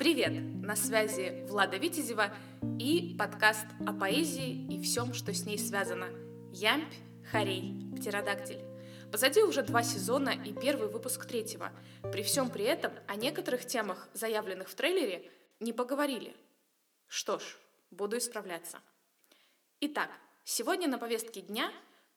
Привет! 0.00 0.32
На 0.62 0.76
связи 0.76 1.44
Влада 1.46 1.76
Витязева 1.76 2.34
и 2.78 3.14
подкаст 3.18 3.66
о 3.86 3.92
поэзии 3.92 4.66
и 4.74 4.80
всем, 4.80 5.12
что 5.12 5.34
с 5.34 5.44
ней 5.44 5.58
связано. 5.58 6.08
Ямпь, 6.54 6.94
Харей, 7.30 7.74
Птеродактиль. 7.94 8.64
Позади 9.12 9.42
уже 9.42 9.60
два 9.62 9.82
сезона 9.82 10.30
и 10.30 10.54
первый 10.54 10.88
выпуск 10.88 11.26
третьего. 11.26 11.70
При 12.12 12.22
всем 12.22 12.48
при 12.48 12.64
этом 12.64 12.94
о 13.08 13.14
некоторых 13.14 13.66
темах, 13.66 14.08
заявленных 14.14 14.70
в 14.70 14.74
трейлере, 14.74 15.30
не 15.60 15.74
поговорили. 15.74 16.34
Что 17.06 17.38
ж, 17.38 17.58
буду 17.90 18.16
исправляться. 18.16 18.78
Итак, 19.80 20.08
сегодня 20.44 20.88
на 20.88 20.96
повестке 20.96 21.42
дня 21.42 21.70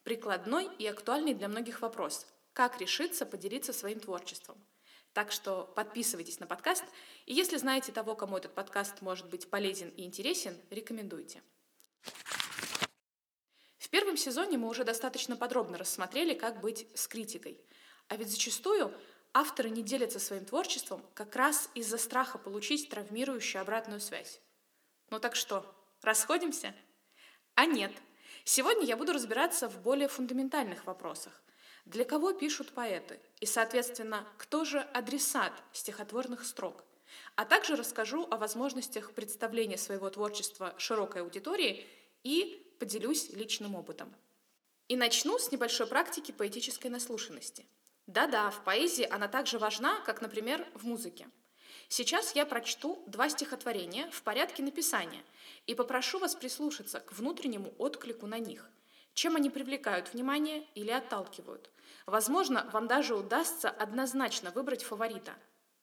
прикладной 0.05 0.69
и 0.79 0.87
актуальный 0.87 1.33
для 1.33 1.49
многих 1.49 1.81
вопрос– 1.81 2.27
как 2.53 2.79
решиться 2.79 3.25
поделиться 3.25 3.73
своим 3.73 3.99
творчеством– 3.99 4.55
так 5.13 5.31
что 5.31 5.71
подписывайтесь 5.75 6.39
на 6.39 6.47
подкаст, 6.47 6.83
и 7.25 7.33
если 7.33 7.57
знаете 7.57 7.91
того, 7.91 8.15
кому 8.15 8.37
этот 8.37 8.53
подкаст 8.53 9.01
может 9.01 9.29
быть 9.29 9.49
полезен 9.49 9.89
и 9.89 10.03
интересен, 10.03 10.59
рекомендуйте. 10.71 11.41
В 13.77 13.89
первом 13.89 14.17
сезоне 14.17 14.57
мы 14.57 14.67
уже 14.67 14.83
достаточно 14.83 15.37
подробно 15.37 15.77
рассмотрели, 15.77 16.33
как 16.33 16.61
быть 16.61 16.87
с 16.95 17.07
критикой. 17.07 17.61
А 18.07 18.15
ведь 18.15 18.29
зачастую 18.29 18.91
авторы 19.33 19.69
не 19.69 19.83
делятся 19.83 20.19
своим 20.19 20.45
творчеством 20.45 21.05
как 21.13 21.35
раз 21.35 21.69
из-за 21.75 21.99
страха 21.99 22.39
получить 22.39 22.89
травмирующую 22.89 23.61
обратную 23.61 24.01
связь. 24.01 24.41
Ну 25.11 25.19
так 25.19 25.35
что, 25.35 25.63
расходимся? 26.01 26.73
А 27.53 27.65
нет. 27.65 27.91
Сегодня 28.45 28.83
я 28.83 28.97
буду 28.97 29.13
разбираться 29.13 29.69
в 29.69 29.79
более 29.81 30.07
фундаментальных 30.07 30.85
вопросах– 30.85 31.39
для 31.85 32.05
кого 32.05 32.33
пишут 32.33 32.71
поэты? 32.71 33.19
И, 33.41 33.45
соответственно, 33.45 34.25
кто 34.37 34.63
же 34.63 34.79
адресат 34.79 35.51
стихотворных 35.73 36.45
строк? 36.45 36.83
А 37.35 37.45
также 37.45 37.75
расскажу 37.75 38.27
о 38.31 38.37
возможностях 38.37 39.11
представления 39.11 39.77
своего 39.77 40.09
творчества 40.09 40.73
широкой 40.77 41.21
аудитории 41.21 41.85
и 42.23 42.65
поделюсь 42.79 43.29
личным 43.29 43.75
опытом. 43.75 44.13
И 44.87 44.95
начну 44.95 45.37
с 45.37 45.51
небольшой 45.51 45.87
практики 45.87 46.31
поэтической 46.31 46.89
наслушанности. 46.89 47.65
Да-да, 48.07 48.49
в 48.49 48.63
поэзии 48.63 49.07
она 49.09 49.27
также 49.27 49.59
важна, 49.59 49.99
как, 50.01 50.21
например, 50.21 50.67
в 50.73 50.85
музыке. 50.85 51.27
Сейчас 51.89 52.33
я 52.35 52.45
прочту 52.45 53.03
два 53.07 53.29
стихотворения 53.29 54.09
в 54.11 54.23
порядке 54.23 54.63
написания 54.63 55.23
и 55.67 55.75
попрошу 55.75 56.19
вас 56.19 56.33
прислушаться 56.35 56.99
к 56.99 57.13
внутреннему 57.13 57.73
отклику 57.77 58.25
на 58.25 58.39
них. 58.39 58.69
Чем 59.13 59.35
они 59.35 59.49
привлекают 59.49 60.13
внимание 60.13 60.65
или 60.75 60.91
отталкивают? 60.91 61.69
Возможно, 62.05 62.69
вам 62.73 62.87
даже 62.87 63.15
удастся 63.15 63.69
однозначно 63.69 64.51
выбрать 64.51 64.83
фаворита. 64.83 65.33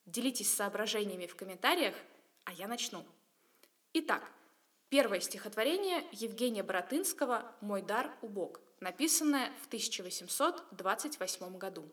Делитесь 0.07 0.53
соображениями 0.53 1.27
в 1.27 1.37
комментариях, 1.37 1.95
а 2.45 2.53
я 2.53 2.67
начну. 2.67 3.05
Итак, 3.93 4.31
первое 4.89 5.21
стихотворение 5.21 6.05
Евгения 6.13 6.63
Боротынского 6.63 7.55
«Мой 7.61 7.83
дар 7.83 8.13
убог», 8.23 8.61
написанное 8.81 9.53
в 9.63 9.67
1828 9.67 11.59
году. 11.59 11.89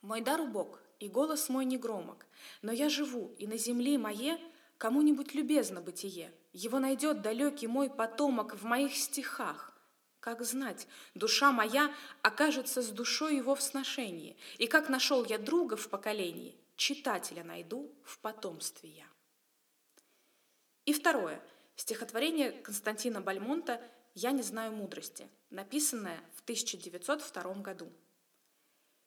«Мой 0.00 0.20
дар 0.20 0.40
убог, 0.40 0.80
и 0.98 1.08
голос 1.08 1.48
мой 1.48 1.64
не 1.64 1.78
громок, 1.78 2.26
но 2.62 2.72
я 2.72 2.88
живу, 2.88 3.34
и 3.38 3.46
на 3.46 3.56
земле 3.56 3.98
мое 3.98 4.38
кому-нибудь 4.78 5.34
любезно 5.34 5.80
бытие. 5.80 6.32
Его 6.52 6.80
найдет 6.80 7.22
далекий 7.22 7.68
мой 7.68 7.88
потомок 7.88 8.54
в 8.54 8.64
моих 8.64 8.96
стихах. 8.96 9.71
Как 10.22 10.40
знать, 10.42 10.86
душа 11.16 11.50
моя 11.50 11.92
окажется 12.22 12.80
с 12.80 12.90
душой 12.90 13.38
его 13.38 13.56
в 13.56 13.60
сношении, 13.60 14.36
и 14.56 14.68
как 14.68 14.88
нашел 14.88 15.24
я 15.24 15.36
друга 15.36 15.76
в 15.76 15.88
поколении, 15.88 16.56
читателя 16.76 17.42
найду 17.42 17.92
в 18.04 18.20
потомстве 18.20 18.88
я. 18.90 19.06
И 20.84 20.92
второе. 20.92 21.42
Стихотворение 21.74 22.52
Константина 22.52 23.20
Бальмонта 23.20 23.82
«Я 24.14 24.30
не 24.30 24.42
знаю 24.42 24.70
мудрости», 24.70 25.28
написанное 25.50 26.20
в 26.36 26.42
1902 26.42 27.54
году. 27.54 27.90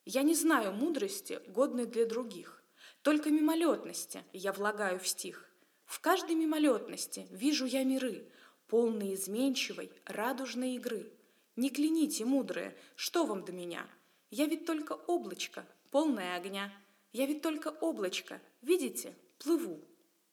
«Я 0.03 0.21
не 0.21 0.35
знаю 0.35 0.73
мудрости, 0.73 1.39
годной 1.47 1.85
для 1.85 2.05
других, 2.05 2.61
только 3.03 3.29
мимолетности 3.29 4.25
я 4.33 4.51
влагаю 4.51 4.99
в 4.99 5.07
стих. 5.07 5.49
В 5.85 6.01
каждой 6.01 6.35
мимолетности 6.35 7.25
вижу 7.29 7.65
я 7.65 7.85
миры, 7.85 8.29
полный 8.75 9.13
изменчивой, 9.13 9.89
радужной 10.03 10.75
игры. 10.75 11.09
Не 11.55 11.69
кляните, 11.69 12.25
мудрые, 12.25 12.75
что 12.97 13.25
вам 13.25 13.45
до 13.45 13.53
меня? 13.53 13.87
Я 14.31 14.47
ведь 14.47 14.65
только 14.65 14.91
облачко, 15.07 15.65
полное 15.91 16.35
огня. 16.35 16.73
Я 17.13 17.25
ведь 17.25 17.41
только 17.41 17.69
облачко, 17.69 18.41
видите, 18.61 19.15
плыву. 19.37 19.79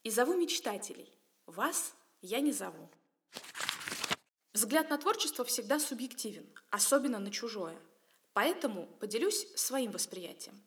И 0.02 0.10
зову 0.10 0.34
мечтателей. 0.34 1.08
Вас 1.46 1.94
я 2.20 2.40
не 2.40 2.50
зову. 2.50 2.90
Взгляд 4.52 4.90
на 4.90 4.98
творчество 4.98 5.44
всегда 5.44 5.78
субъективен, 5.78 6.52
особенно 6.70 7.20
на 7.20 7.30
чужое. 7.30 7.78
Поэтому 8.32 8.88
поделюсь 8.98 9.46
своим 9.54 9.92
восприятием. 9.92 10.60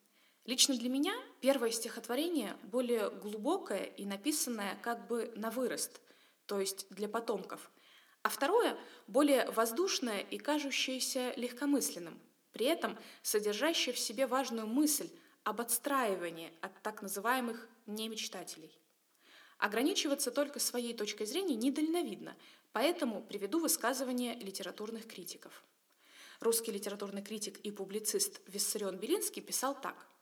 Лично 0.46 0.78
для 0.78 0.88
меня 0.88 1.14
первое 1.42 1.72
стихотворение 1.72 2.56
более 2.64 3.10
глубокое 3.10 3.84
и 3.84 4.06
написанное 4.06 4.80
как 4.82 5.08
бы 5.08 5.34
на 5.36 5.52
вырост, 5.52 6.00
то 6.46 6.60
есть 6.60 6.88
для 6.90 7.08
потомков, 7.08 7.72
а 8.24 8.30
второе– 8.30 8.78
более 9.08 9.50
воздушное 9.52 10.20
и 10.20 10.38
кажущееся 10.38 11.34
легкомысленным, 11.36 12.20
при 12.54 12.66
этом 12.66 12.98
содержащее 13.22 13.94
в 13.94 14.00
себе 14.00 14.26
важную 14.26 14.68
мысль 14.68 15.10
об 15.44 15.62
отстраивании 15.62 16.52
от 16.62 16.82
так 16.82 17.02
называемых 17.02 17.68
немечтателей. 17.86 18.72
Ограничиваться 19.58 20.32
только 20.32 20.60
своей 20.60 20.94
точкой 20.94 21.26
зрения 21.26 21.56
недальновидно, 21.56 22.36
поэтому 22.74 23.22
приведу 23.22 23.60
высказывание 23.60 24.36
литературных 24.36 25.08
критиков. 25.08 25.64
Русский 26.40 26.72
литературный 26.72 27.22
критик 27.22 27.60
и 27.60 27.72
публицист 27.72 28.42
Виссарион 28.48 28.98
Белинский 28.98 29.42
писал 29.42 29.80
так– 29.80 30.08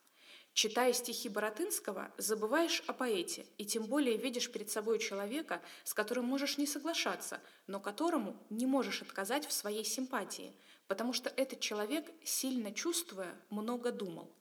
Читая 0.53 0.93
стихи 0.93 1.29
Боротынского, 1.29 2.13
забываешь 2.17 2.83
о 2.85 2.93
поэте, 2.93 3.47
и 3.57 3.65
тем 3.65 3.85
более 3.85 4.17
видишь 4.17 4.51
перед 4.51 4.69
собой 4.69 4.99
человека, 4.99 5.63
с 5.83 5.95
которым 5.95 6.25
можешь 6.25 6.59
не 6.59 6.67
соглашаться, 6.67 7.41
но 7.65 7.79
которому 7.79 8.37
не 8.51 8.67
можешь 8.67 9.01
отказать 9.01 9.47
в 9.47 9.51
своей 9.51 9.83
симпатии, 9.83 10.55
потому 10.87 11.11
что 11.11 11.33
этот 11.35 11.59
человек, 11.59 12.05
сильно 12.23 12.71
чувствуя, 12.71 13.35
много 13.49 13.91
думал. 13.91 14.31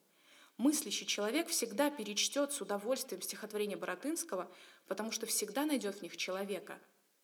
Мыслящий 0.58 1.06
человек 1.06 1.48
всегда 1.48 1.90
перечтет 1.90 2.52
с 2.52 2.60
удовольствием 2.60 3.22
стихотворение 3.22 3.78
Боротынского, 3.78 4.54
потому 4.86 5.12
что 5.12 5.24
всегда 5.24 5.64
найдет 5.64 5.96
в 5.96 6.02
них 6.02 6.18
человека, 6.18 6.78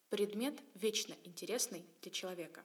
предмет 0.08 0.58
вечно 0.74 1.14
интересный 1.24 1.84
для 2.00 2.10
человека. 2.10 2.64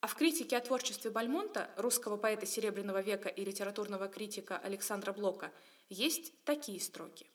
А 0.00 0.06
в 0.06 0.14
критике 0.14 0.56
о 0.56 0.60
творчестве 0.60 1.10
Бальмонта, 1.10 1.70
русского 1.76 2.16
поэта 2.16 2.46
Серебряного 2.46 3.00
века 3.00 3.28
и 3.28 3.44
литературного 3.44 4.06
критика 4.08 4.56
Александра 4.58 5.12
Блока, 5.12 5.52
есть 5.88 6.32
такие 6.44 6.80
строки. 6.80 7.26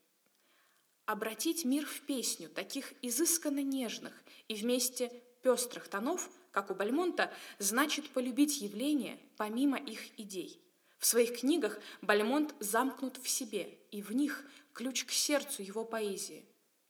«Обратить 1.06 1.66
мир 1.66 1.86
в 1.86 2.02
песню 2.02 2.48
таких 2.48 2.94
изысканно 3.02 3.62
нежных 3.62 4.14
и 4.48 4.56
вместе 4.56 5.12
пестрых 5.42 5.90
тонов, 5.90 6.30
как 6.52 6.72
у 6.72 6.76
Бальмонта, 6.76 7.34
значит 7.60 8.10
полюбить 8.12 8.62
явления 8.62 9.20
помимо 9.36 9.78
их 9.78 10.18
идей. 10.18 10.62
В 11.00 11.06
своих 11.06 11.42
книгах 11.42 11.78
Бальмонт 12.02 12.56
замкнут 12.62 13.18
в 13.18 13.28
себе, 13.28 13.78
и 13.92 14.02
в 14.02 14.12
них 14.12 14.46
ключ 14.72 15.04
к 15.04 15.12
сердцу 15.12 15.62
его 15.62 15.84
поэзии, 15.84 16.46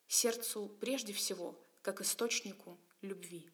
сердцу 0.07 0.69
прежде 0.79 1.13
всего, 1.13 1.59
как 1.81 2.01
источнику 2.01 2.77
любви. 3.01 3.49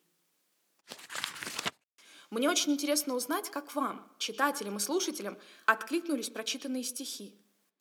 Мне 2.30 2.50
очень 2.50 2.74
интересно 2.74 3.16
узнать, 3.16 3.50
как 3.50 3.74
вам, 3.74 4.08
читателям 4.20 4.78
и 4.78 4.80
слушателям, 4.80 5.38
откликнулись 5.66 6.30
прочитанные 6.30 6.84
стихи. 6.84 7.36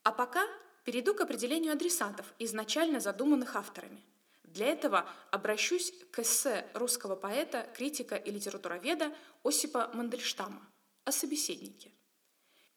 А 0.05 0.13
пока 0.13 0.47
перейду 0.85 1.15
к 1.15 1.21
определению 1.21 1.75
адресатов, 1.75 2.25
изначально 2.39 3.01
задуманных 3.01 3.57
авторами. 3.57 4.03
Для 4.45 4.69
этого 4.69 5.07
обращусь 5.31 5.93
к 6.11 6.21
эссе 6.21 6.67
русского 6.73 7.15
поэта, 7.15 7.71
критика 7.77 8.17
и 8.17 8.31
литературоведа 8.31 9.15
Осипа 9.45 9.91
Мандельштама 9.93 10.67
о 11.05 11.13
собеседнике, 11.13 11.93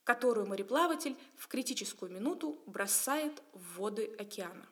которую 0.04 0.48
мореплаватель 0.48 1.16
в 1.38 1.48
критическую 1.48 2.12
минуту 2.12 2.62
бросает 2.66 3.42
в 3.54 3.78
воды 3.78 4.14
океана. 4.20 4.68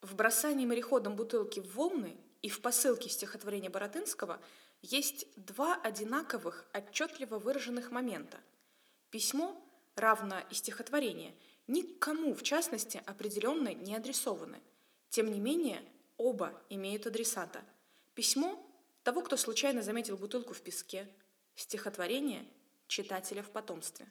В 0.00 0.14
бросании 0.14 0.64
мореходом 0.64 1.16
бутылки 1.16 1.60
в 1.60 1.74
волны 1.74 2.16
и 2.42 2.48
в 2.48 2.60
посылке 2.60 3.08
стихотворения 3.08 3.70
Боротынского 3.70 4.40
есть 4.82 5.26
два 5.36 5.76
одинаковых, 5.76 6.66
отчетливо 6.74 7.38
выраженных 7.38 7.90
момента. 7.90 8.38
Письмо, 9.10 9.62
равно 9.94 10.40
и 10.50 10.54
стихотворение, 10.54 11.34
никому, 11.68 12.34
в 12.34 12.42
частности, 12.42 13.02
определенно 13.06 13.72
не 13.72 13.94
адресованы. 13.94 14.60
Тем 15.08 15.30
не 15.30 15.38
менее, 15.38 15.82
оба 16.16 16.60
имеют 16.68 17.06
адресата. 17.06 17.62
Письмо– 18.14 18.68
того, 19.02 19.22
кто 19.22 19.36
случайно 19.36 19.82
заметил 19.82 20.16
бутылку 20.16 20.54
в 20.54 20.60
песке, 20.60 21.08
стихотворение– 21.54 22.46
читателя 22.86 23.42
в 23.42 23.50
потомстве. 23.50 24.06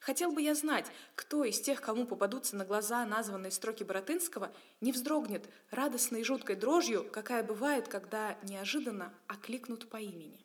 Хотел 0.00 0.32
бы 0.32 0.40
я 0.40 0.54
знать, 0.54 0.86
кто 1.14 1.44
из 1.44 1.60
тех, 1.60 1.82
кому 1.82 2.06
попадутся 2.06 2.56
на 2.56 2.64
глаза 2.64 3.04
названные 3.04 3.50
строки 3.50 3.84
Боротынского, 3.84 4.50
не 4.80 4.92
вздрогнет 4.92 5.46
радостной 5.70 6.22
и 6.22 6.24
жуткой 6.24 6.56
дрожью, 6.56 7.04
какая 7.10 7.44
бывает, 7.44 7.86
когда 7.86 8.38
неожиданно 8.42 9.12
окликнут 9.26 9.90
по 9.90 9.98
имени. 9.98 10.44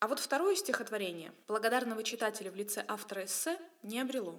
А 0.00 0.06
вот 0.06 0.20
второе 0.20 0.54
стихотворение 0.54 1.32
благодарного 1.48 2.04
читателя 2.04 2.52
в 2.52 2.56
лице 2.56 2.84
автора 2.86 3.24
эссе 3.24 3.58
не 3.82 3.98
обрело. 4.00 4.38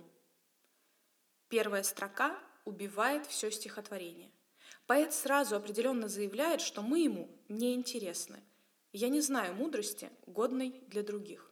Первая 1.50 1.82
строка 1.82 2.40
убивает 2.66 3.26
все 3.26 3.50
стихотворение. 3.50 4.32
Поэт 4.86 5.12
сразу 5.12 5.56
определенно 5.56 6.08
заявляет, 6.08 6.62
что 6.62 6.84
мы 6.84 7.00
ему 7.00 7.28
не 7.50 7.74
интересны. 7.74 8.40
Я 8.94 9.10
не 9.10 9.22
знаю 9.22 9.56
мудрости, 9.56 10.12
годной 10.28 10.84
для 10.88 11.02
других. 11.02 11.49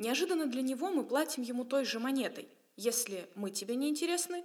Неожиданно 0.00 0.46
для 0.46 0.62
него 0.62 0.88
мы 0.88 1.04
платим 1.04 1.42
ему 1.42 1.62
той 1.66 1.84
же 1.84 1.98
монетой. 1.98 2.48
Если 2.74 3.28
мы 3.34 3.50
тебе 3.50 3.74
не 3.74 3.90
интересны, 3.90 4.42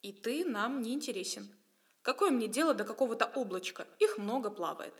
и 0.00 0.12
ты 0.12 0.46
нам 0.46 0.80
не 0.80 0.94
интересен. 0.94 1.46
Какое 2.00 2.30
мне 2.30 2.48
дело 2.48 2.72
до 2.72 2.84
какого-то 2.84 3.26
облачка? 3.26 3.86
Их 3.98 4.16
много 4.16 4.48
плавает. 4.48 4.94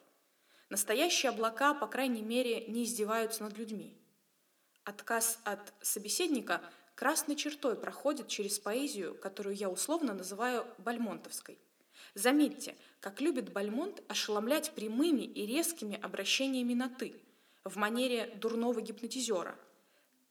Настоящие 0.68 1.30
облака, 1.30 1.72
по 1.72 1.86
крайней 1.86 2.20
мере, 2.20 2.66
не 2.66 2.84
издеваются 2.84 3.44
над 3.44 3.56
людьми. 3.56 3.96
Отказ 4.84 5.38
от 5.44 5.72
собеседника 5.80 6.60
красной 6.96 7.34
чертой 7.34 7.74
проходит 7.74 8.28
через 8.28 8.58
поэзию, 8.58 9.14
которую 9.14 9.56
я 9.56 9.70
условно 9.70 10.12
называю 10.12 10.66
бальмонтовской. 10.76 11.58
Заметьте, 12.12 12.76
как 13.00 13.22
любит 13.22 13.54
Бальмонт 13.54 14.02
ошеломлять 14.08 14.72
прямыми 14.72 15.22
и 15.22 15.46
резкими 15.46 15.98
обращениями 15.98 16.74
на 16.74 16.90
«ты», 16.90 17.16
в 17.64 17.76
манере 17.76 18.26
дурного 18.36 18.82
гипнотизера. 18.82 19.58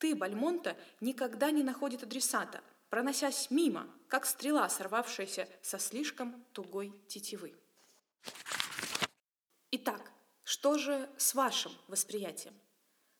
«Ты» 0.03 0.15
Бальмонта 0.15 0.75
никогда 0.99 1.49
не 1.49 1.63
находит 1.63 2.03
адресата, 2.03 2.59
проносясь 2.89 3.49
мимо, 3.49 3.87
как 4.09 4.25
стрела, 4.25 4.67
сорвавшаяся 4.67 5.47
со 5.61 5.79
слишком 5.79 6.43
тугой 6.51 6.93
тетивы. 7.07 7.55
Итак, 9.71 10.11
что 10.43 10.77
же 10.77 11.09
с 11.15 11.33
вашим 11.33 11.71
восприятием? 11.87 12.53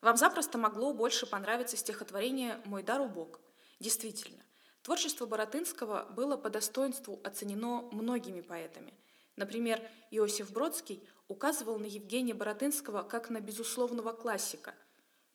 Вам 0.02 0.18
запросто 0.18 0.58
могло 0.58 0.92
больше 0.92 1.24
понравиться 1.24 1.78
стихотворение 1.78 2.60
«Мой 2.66 2.82
дар 2.82 3.00
убог». 3.00 3.40
Действительно, 3.80 4.44
творчество 4.82 5.24
Боротынского 5.24 6.04
было 6.10 6.36
по 6.36 6.50
достоинству 6.50 7.18
оценено 7.24 7.88
многими 7.92 8.42
поэтами. 8.42 8.92
Например, 9.36 9.80
Иосиф 10.10 10.52
Бродский 10.52 11.02
указывал 11.28 11.78
на 11.78 11.86
Евгения 11.86 12.34
Боротынского 12.34 13.04
как 13.04 13.30
на 13.30 13.40
безусловного 13.40 14.12
классика, 14.12 14.74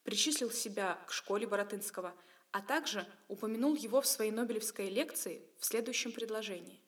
причислил 0.04 0.52
себя 0.52 0.96
к 1.08 1.12
школе 1.12 1.48
Боротынского, 1.48 2.16
а 2.52 2.62
также 2.62 3.06
упомянул 3.28 3.76
его 3.76 4.02
в 4.02 4.08
своей 4.08 4.32
Нобелевской 4.32 4.90
лекции 4.90 5.42
в 5.60 5.66
следующем 5.66 6.12
предложении. 6.12 6.82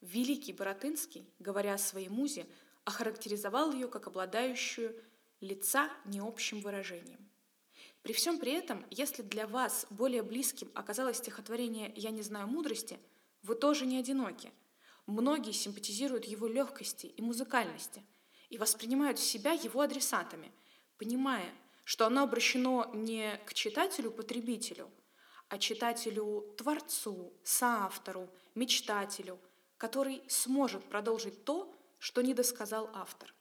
Великий 0.00 0.52
Боротынский, 0.52 1.32
говоря 1.38 1.74
о 1.74 1.78
своей 1.78 2.08
музе, 2.08 2.46
охарактеризовал 2.84 3.72
ее 3.72 3.88
как 3.88 4.06
обладающую 4.06 4.94
лица 5.40 5.90
необщим 6.04 6.60
выражением. 6.60 7.30
При 8.02 8.12
всем 8.12 8.38
при 8.38 8.52
этом, 8.52 8.84
если 8.90 9.22
для 9.22 9.46
вас 9.46 9.86
более 9.88 10.22
близким 10.22 10.70
оказалось 10.74 11.16
стихотворение 11.16 11.92
«Я 11.96 12.10
не 12.10 12.22
знаю 12.22 12.46
мудрости», 12.46 12.98
вы 13.42 13.54
тоже 13.54 13.86
не 13.86 13.98
одиноки. 13.98 14.52
Многие 15.06 15.52
симпатизируют 15.52 16.26
его 16.26 16.46
легкости 16.46 17.06
и 17.06 17.22
музыкальности 17.22 18.02
и 18.50 18.58
воспринимают 18.58 19.18
себя 19.18 19.52
его 19.52 19.80
адресатами, 19.80 20.52
понимая, 20.98 21.50
что 21.84 22.06
оно 22.06 22.24
обращено 22.24 22.90
не 22.94 23.38
к 23.46 23.54
читателю-потребителю, 23.54 24.90
а 25.48 25.58
читателю-творцу, 25.58 27.32
соавтору, 27.44 28.28
мечтателю, 28.54 29.38
который 29.76 30.22
сможет 30.28 30.82
продолжить 30.84 31.44
то, 31.44 31.72
что 31.98 32.22
не 32.22 32.34
досказал 32.34 32.90
автор. 32.94 33.34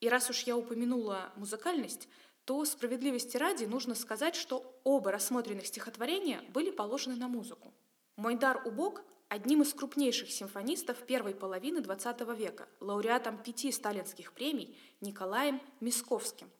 И 0.00 0.08
раз 0.08 0.30
уж 0.30 0.42
я 0.42 0.56
упомянула 0.56 1.32
музыкальность, 1.36 2.08
то 2.44 2.62
справедливости 2.66 3.36
ради 3.38 3.64
нужно 3.64 3.94
сказать, 3.94 4.36
что 4.36 4.78
оба 4.84 5.10
рассмотренных 5.12 5.66
стихотворения 5.66 6.42
были 6.50 6.70
положены 6.70 7.16
на 7.16 7.28
музыку. 7.28 7.72
«Мой 8.16 8.36
дар 8.36 8.60
убог» 8.66 9.02
одним 9.28 9.62
из 9.62 9.72
крупнейших 9.72 10.30
симфонистов 10.30 10.98
первой 11.06 11.34
половины 11.34 11.78
XX 11.78 12.36
века, 12.36 12.68
лауреатом 12.80 13.42
пяти 13.42 13.72
сталинских 13.72 14.32
премий 14.32 14.78
Николаем 15.00 15.60
Мисковским. 15.80 16.50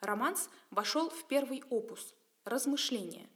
Романс 0.00 0.50
вошел 0.70 1.10
в 1.10 1.26
первый 1.26 1.62
опус 1.70 2.14
«Размышления», 2.44 3.28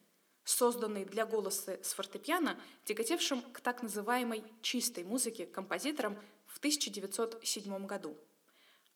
созданный 0.44 1.04
для 1.04 1.26
голоса 1.26 1.78
с 1.82 1.92
фортепиано, 1.92 2.58
тяготевшим 2.84 3.42
к 3.52 3.60
так 3.60 3.82
называемой 3.82 4.44
«чистой 4.62 5.04
музыке» 5.04 5.46
композитором 5.46 6.18
в 6.46 6.58
1907 6.58 7.86
году. 7.86 8.16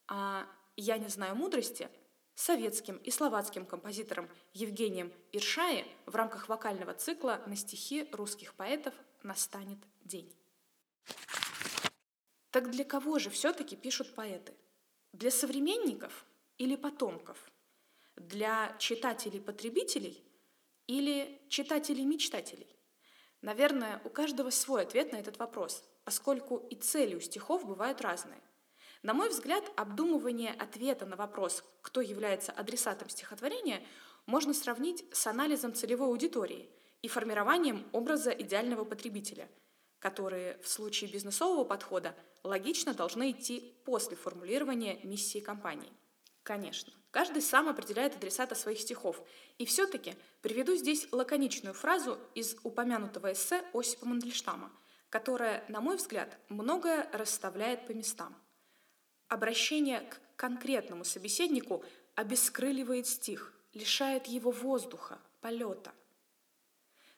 А 0.06 0.46
«Я 0.76 0.98
не 0.98 1.08
знаю 1.08 1.36
мудрости» 1.36 1.88
советским 2.34 2.96
и 2.96 3.10
словацким 3.10 3.64
композитором 3.64 4.28
Евгением 4.52 5.12
Иршае 5.32 5.86
в 6.06 6.14
рамках 6.16 6.48
вокального 6.48 6.92
цикла 6.94 7.40
на 7.46 7.56
стихи 7.56 8.08
русских 8.12 8.54
поэтов 8.54 8.94
«Настанет 9.22 9.78
день». 10.02 10.34
Так 12.50 12.70
для 12.70 12.84
кого 12.84 13.18
же 13.18 13.30
все-таки 13.30 13.74
пишут 13.76 14.14
поэты? 14.14 14.54
Для 15.12 15.30
современников 15.30 16.24
или 16.56 16.76
потомков? 16.76 17.50
Для 18.16 18.74
читателей-потребителей 18.78 20.24
или 20.86 21.40
читателей-мечтателей? 21.48 22.76
Наверное, 23.42 24.00
у 24.04 24.10
каждого 24.10 24.50
свой 24.50 24.82
ответ 24.82 25.12
на 25.12 25.16
этот 25.16 25.38
вопрос– 25.38 25.84
поскольку 26.04 26.58
и 26.70 26.76
цели 26.76 27.14
у 27.14 27.20
стихов 27.20 27.66
бывают 27.66 28.00
разные. 28.00 28.40
На 29.02 29.12
мой 29.12 29.28
взгляд, 29.28 29.64
обдумывание 29.76 30.52
ответа 30.52 31.06
на 31.06 31.16
вопрос, 31.16 31.64
кто 31.82 32.00
является 32.00 32.52
адресатом 32.52 33.08
стихотворения, 33.08 33.82
можно 34.26 34.54
сравнить 34.54 35.04
с 35.12 35.26
анализом 35.26 35.74
целевой 35.74 36.08
аудитории 36.08 36.70
и 37.02 37.08
формированием 37.08 37.86
образа 37.92 38.30
идеального 38.30 38.84
потребителя, 38.84 39.48
которые 39.98 40.58
в 40.62 40.68
случае 40.68 41.10
бизнесового 41.10 41.64
подхода 41.64 42.14
логично 42.42 42.94
должны 42.94 43.32
идти 43.32 43.74
после 43.84 44.16
формулирования 44.16 45.00
миссии 45.02 45.40
компании. 45.40 45.92
Конечно, 46.42 46.92
каждый 47.14 47.40
сам 47.40 47.70
определяет 47.70 48.16
адресата 48.16 48.54
своих 48.54 48.80
стихов, 48.80 49.22
и 49.56 49.64
все-таки 49.64 50.16
приведу 50.42 50.74
здесь 50.76 51.08
лаконичную 51.12 51.72
фразу 51.72 52.18
из 52.34 52.56
упомянутого 52.62 53.32
эссе 53.32 53.64
Осипа 53.72 54.04
Мандельштама– 54.04 54.70
которая, 55.14 55.64
на 55.68 55.80
мой 55.80 55.96
взгляд, 55.96 56.36
многое 56.48 57.08
расставляет 57.12 57.86
по 57.86 57.92
местам. 57.92 58.34
Обращение 59.28 60.00
к 60.00 60.20
конкретному 60.34 61.04
собеседнику 61.04 61.84
обескрыливает 62.16 63.06
стих, 63.06 63.52
лишает 63.74 64.26
его 64.26 64.50
воздуха, 64.50 65.20
полета. 65.40 65.92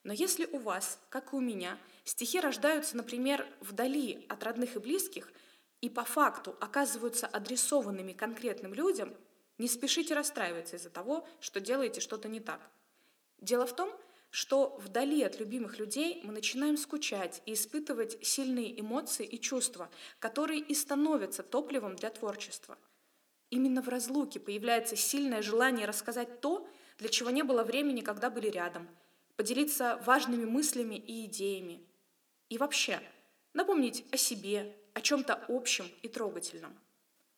Но 0.03 0.13
если 0.13 0.45
у 0.45 0.59
вас, 0.59 1.01
как 1.09 1.33
и 1.33 1.37
у 1.37 1.41
меня, 1.41 1.79
стихи 2.05 2.39
рождаются, 2.39 2.99
например, 2.99 3.49
вдали 3.61 4.27
от 4.29 4.45
родных 4.45 4.77
и 4.77 4.79
близких, 4.79 5.33
и 5.81 5.89
по 5.89 6.05
факту 6.05 6.55
оказываются 6.61 7.27
адресованными 7.27 8.13
конкретным 8.13 8.75
людям, 8.75 9.17
не 9.59 9.69
спешите 9.69 10.15
расстраиваться 10.15 10.77
из-за 10.77 10.91
того, 10.91 11.27
что 11.41 11.61
делаете 11.61 12.01
что-то 12.01 12.29
не 12.29 12.41
так. 12.41 12.61
Дело 13.39 13.67
в 13.67 13.75
том, 13.75 13.93
что 14.31 14.77
вдали 14.79 15.23
от 15.23 15.41
любимых 15.41 15.79
людей 15.79 16.21
мы 16.25 16.33
начинаем 16.33 16.77
скучать 16.77 17.43
и 17.47 17.55
испытывать 17.55 18.25
сильные 18.27 18.79
эмоции 18.79 19.25
и 19.25 19.41
чувства, 19.41 19.91
которые 20.19 20.61
и 20.61 20.75
становятся 20.75 21.43
топливом 21.43 21.97
для 21.97 22.11
творчества. 22.11 22.77
Именно 23.51 23.81
в 23.81 23.89
разлуке 23.89 24.41
появляется 24.41 24.97
сильное 24.97 25.41
желание 25.41 25.87
рассказать 25.87 26.41
то, 26.41 26.69
для 26.99 27.09
чего 27.09 27.31
не 27.31 27.45
было 27.45 27.63
времени, 27.63 28.01
когда 28.01 28.29
были 28.29 28.49
рядом, 28.49 28.89
поделиться 29.37 30.03
важными 30.05 30.45
мыслями 30.45 30.97
и 30.97 31.27
идеями. 31.27 31.87
И 32.49 32.59
вообще, 32.59 33.01
напомнить 33.53 34.05
о 34.13 34.17
себе, 34.17 34.77
о 34.95 35.01
чем-то 35.01 35.45
общем 35.49 35.87
и 36.03 36.09
трогательном. 36.09 36.77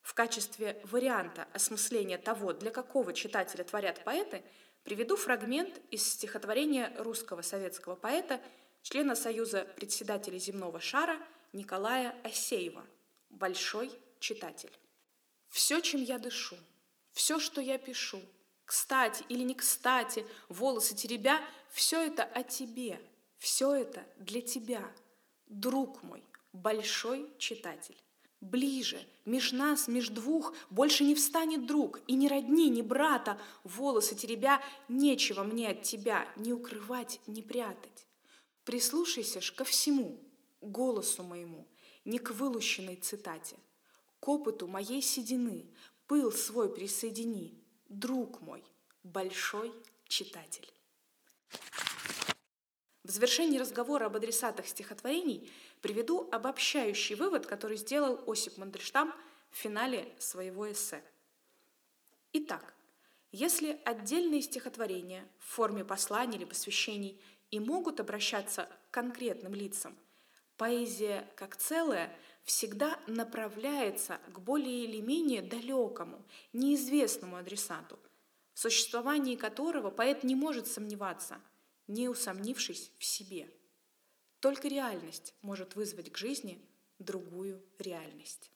В 0.08 0.14
качестве 0.14 0.80
варианта 0.84 1.46
осмысления 1.52 2.16
того, 2.16 2.54
для 2.54 2.70
какого 2.70 3.12
читателя 3.12 3.62
творят 3.62 4.02
поэты– 4.04 4.42
Приведу 4.88 5.16
фрагмент 5.16 5.82
из 5.90 6.02
стихотворения 6.02 6.94
русского 6.96 7.42
советского 7.42 7.94
поэта, 7.94 8.40
члена 8.80 9.14
Союза 9.14 9.66
председателей 9.76 10.38
земного 10.38 10.80
шара 10.80 11.18
Николая 11.52 12.16
Осеева 12.24 12.86
«Большой 13.28 13.92
читатель». 14.18 14.72
«Все, 15.48 15.80
чем 15.82 16.02
я 16.02 16.18
дышу, 16.18 16.56
все, 17.12 17.38
что 17.38 17.60
я 17.60 17.76
пишу, 17.76 18.22
кстати 18.64 19.22
или 19.28 19.42
не 19.42 19.54
кстати, 19.54 20.24
волосы 20.48 20.94
теребя, 20.94 21.38
все 21.70 22.06
это 22.06 22.22
о 22.24 22.42
тебе, 22.42 22.98
все 23.36 23.74
это 23.74 24.06
для 24.16 24.40
тебя, 24.40 24.90
друг 25.48 26.02
мой, 26.02 26.24
большой 26.54 27.30
читатель. 27.36 28.00
Ближе, 28.40 29.04
меж 29.24 29.52
нас, 29.52 29.88
меж 29.88 30.10
двух, 30.10 30.54
больше 30.70 31.02
не 31.02 31.16
встанет 31.16 31.66
друг, 31.66 32.00
и 32.06 32.14
ни 32.14 32.28
родни, 32.28 32.70
ни 32.70 32.82
брата, 32.82 33.40
волосы 33.64 34.14
теребя, 34.14 34.62
нечего 34.88 35.42
мне 35.42 35.70
от 35.70 35.82
тебя 35.82 36.28
ни 36.36 36.52
укрывать, 36.52 37.20
ни 37.26 37.42
прятать. 37.42 38.06
Прислушайся 38.64 39.40
ж 39.40 39.52
ко 39.52 39.64
всему, 39.64 40.20
голосу 40.60 41.24
моему, 41.24 41.66
не 42.04 42.18
к 42.18 42.30
вылущенной 42.30 42.96
цитате, 42.96 43.56
к 44.20 44.28
опыту 44.28 44.68
моей 44.68 45.02
седины, 45.02 45.66
пыл 46.06 46.30
свой 46.30 46.72
присоедини, 46.72 47.60
друг 47.88 48.40
мой, 48.40 48.62
большой 49.02 49.72
читатель. 50.06 50.68
В 53.08 53.10
завершении 53.10 53.58
разговора 53.58 54.06
об 54.06 54.16
адресатах 54.16 54.66
стихотворений 54.66 55.50
приведу 55.80 56.28
обобщающий 56.30 57.14
вывод, 57.14 57.46
который 57.46 57.76
сделал 57.76 58.20
Осип 58.26 58.58
Мандельштам 58.58 59.14
в 59.50 59.56
финале 59.56 60.08
своего 60.18 60.70
эссе. 60.70 61.02
Итак, 62.32 62.74
если 63.32 63.80
отдельные 63.84 64.42
стихотворения 64.42 65.26
в 65.38 65.46
форме 65.46 65.84
посланий 65.84 66.38
или 66.38 66.44
посвящений 66.44 67.20
и 67.50 67.60
могут 67.60 68.00
обращаться 68.00 68.68
к 68.90 68.94
конкретным 68.94 69.54
лицам, 69.54 69.96
поэзия 70.56 71.30
как 71.36 71.56
целое 71.56 72.14
всегда 72.44 72.98
направляется 73.06 74.18
к 74.32 74.38
более 74.38 74.84
или 74.84 75.00
менее 75.00 75.42
далекому, 75.42 76.24
неизвестному 76.52 77.36
адресату, 77.36 77.98
в 78.54 78.58
существовании 78.58 79.36
которого 79.36 79.90
поэт 79.90 80.24
не 80.24 80.34
может 80.34 80.66
сомневаться– 80.66 81.40
не 81.88 82.08
усомнившись 82.08 82.92
в 82.98 83.04
себе. 83.04 83.50
Только 84.40 84.68
реальность 84.68 85.34
может 85.42 85.74
вызвать 85.74 86.12
к 86.12 86.16
жизни 86.16 86.64
другую 86.98 87.62
реальность. 87.78 88.52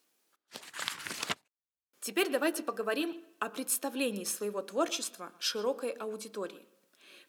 Теперь 2.01 2.31
давайте 2.31 2.63
поговорим 2.63 3.25
о 3.39 3.49
представлении 3.49 4.25
своего 4.25 4.63
творчества 4.63 5.33
широкой 5.39 5.91
аудитории. 5.91 6.67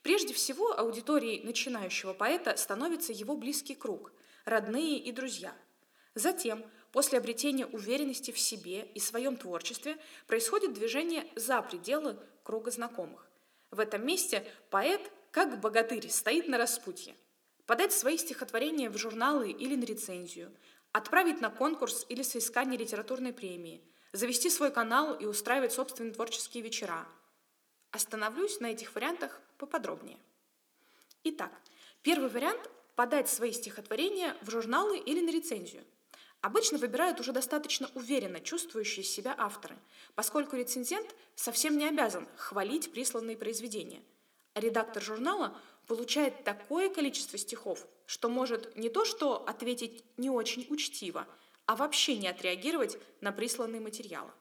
Прежде 0.02 0.34
всего, 0.34 0.78
аудиторией 0.78 1.44
начинающего 1.44 2.14
поэта 2.14 2.58
становится 2.58 3.14
его 3.14 3.36
близкий 3.36 3.76
круг, 3.76 4.12
родные 4.46 4.98
и 4.98 5.12
друзья. 5.12 5.56
Затем, 6.14 6.64
после 6.92 7.18
обретения 7.18 7.66
уверенности 7.66 8.32
в 8.32 8.40
себе 8.40 8.86
и 8.94 9.00
своем 9.00 9.38
творчестве, 9.38 9.98
происходит 10.28 10.74
движение 10.74 11.26
за 11.36 11.62
пределы 11.62 12.18
круга 12.44 12.70
знакомых. 12.70 13.28
В 13.72 13.80
этом 13.80 14.06
месте 14.06 14.46
поэт 14.70 15.02
как 15.32 15.60
богатырь 15.60 16.10
стоит 16.10 16.48
на 16.48 16.58
распутье. 16.58 17.16
Подать 17.66 17.94
свои 17.94 18.18
стихотворения 18.18 18.90
в 18.90 18.98
журналы 18.98 19.50
или 19.50 19.76
на 19.76 19.86
рецензию, 19.86 20.52
отправить 20.92 21.40
на 21.40 21.50
конкурс 21.50 22.06
или 22.10 22.22
соискание 22.22 22.78
литературной 22.78 23.32
премии, 23.32 23.82
завести 24.12 24.50
свой 24.50 24.70
канал 24.70 25.14
и 25.14 25.26
устраивать 25.26 25.72
собственные 25.72 26.14
творческие 26.14 26.62
вечера. 26.62 27.08
Остановлюсь 27.92 28.60
на 28.60 28.68
этих 28.68 28.94
вариантах 28.96 29.40
поподробнее. 29.58 30.20
Итак, 31.24 31.52
первый 32.02 32.30
вариант– 32.30 32.70
подать 32.96 33.30
свои 33.30 33.54
стихотворения 33.54 34.36
в 34.42 34.52
журналы 34.52 35.00
или 35.00 35.22
на 35.22 35.32
рецензию. 35.32 35.86
Обычно 36.42 36.78
выбирают 36.78 37.22
уже 37.22 37.32
достаточно 37.32 37.90
уверенно 37.96 38.42
чувствующие 38.42 39.06
себя 39.06 39.34
авторы, 39.38 39.78
поскольку 40.16 40.58
рецензент 40.58 41.16
совсем 41.36 41.78
не 41.78 41.88
обязан 41.88 42.28
хвалить 42.36 42.92
присланные 42.92 43.38
произведения– 43.38 44.04
редактор 44.56 45.02
журнала 45.02 45.56
получает 45.88 46.44
такое 46.44 46.90
количество 46.90 47.38
стихов, 47.38 47.86
что 48.06 48.30
может 48.30 48.76
не 48.76 48.90
то 48.90 49.06
что 49.06 49.44
ответить 49.48 50.04
не 50.18 50.30
очень 50.30 50.66
учтиво, 50.70 51.28
а 51.66 51.76
вообще 51.76 52.18
не 52.18 52.28
отреагировать 52.28 52.98
на 53.22 53.32
присланные 53.32 53.82
материалы. 53.82 54.32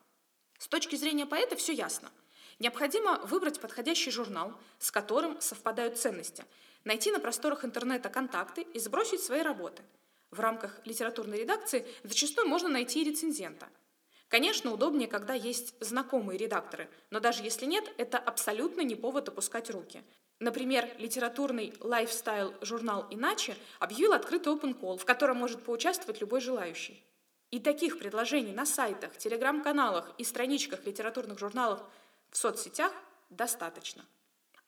С 0.57 0.67
точки 0.67 0.95
зрения 0.95 1.25
поэта 1.25 1.55
все 1.55 1.73
ясно. 1.73 2.11
Необходимо 2.59 3.19
выбрать 3.25 3.59
подходящий 3.59 4.11
журнал, 4.11 4.53
с 4.79 4.91
которым 4.91 5.39
совпадают 5.41 5.97
ценности, 5.97 6.45
найти 6.83 7.11
на 7.11 7.19
просторах 7.19 7.65
интернета 7.65 8.09
контакты 8.09 8.61
и 8.61 8.79
сбросить 8.79 9.21
свои 9.21 9.41
работы. 9.41 9.83
В 10.31 10.39
рамках 10.39 10.79
литературной 10.85 11.39
редакции 11.39 11.85
зачастую 12.03 12.47
можно 12.47 12.69
найти 12.69 13.01
и 13.01 13.09
рецензента– 13.09 13.67
Конечно, 14.33 14.73
удобнее, 14.73 15.07
когда 15.07 15.35
есть 15.35 15.75
знакомые 15.79 16.39
редакторы, 16.39 16.89
но 17.11 17.19
даже 17.19 17.43
если 17.43 17.67
нет, 17.67 17.83
это 17.99 18.17
абсолютно 18.17 18.81
не 18.81 18.95
повод 18.95 19.29
опускать 19.29 19.69
руки. 19.69 20.01
Например, 20.39 20.89
литературный 20.97 21.71
лайфстайл-журнал 21.79 23.05
«Иначе» 23.11 23.55
объявил 23.77 24.13
открытый 24.13 24.53
open 24.53 24.73
call, 24.73 24.97
в 24.97 25.05
котором 25.05 25.37
может 25.37 25.61
поучаствовать 25.61 26.19
любой 26.19 26.41
желающий. 26.41 27.05
И 27.51 27.59
таких 27.59 27.99
предложений 27.99 28.53
на 28.53 28.65
сайтах, 28.65 29.15
телеграм-каналах 29.19 30.11
и 30.17 30.23
страничках 30.23 30.83
литературных 30.83 31.37
журналов 31.37 31.83
в 32.31 32.37
соцсетях 32.37 32.91
достаточно. 33.29 34.03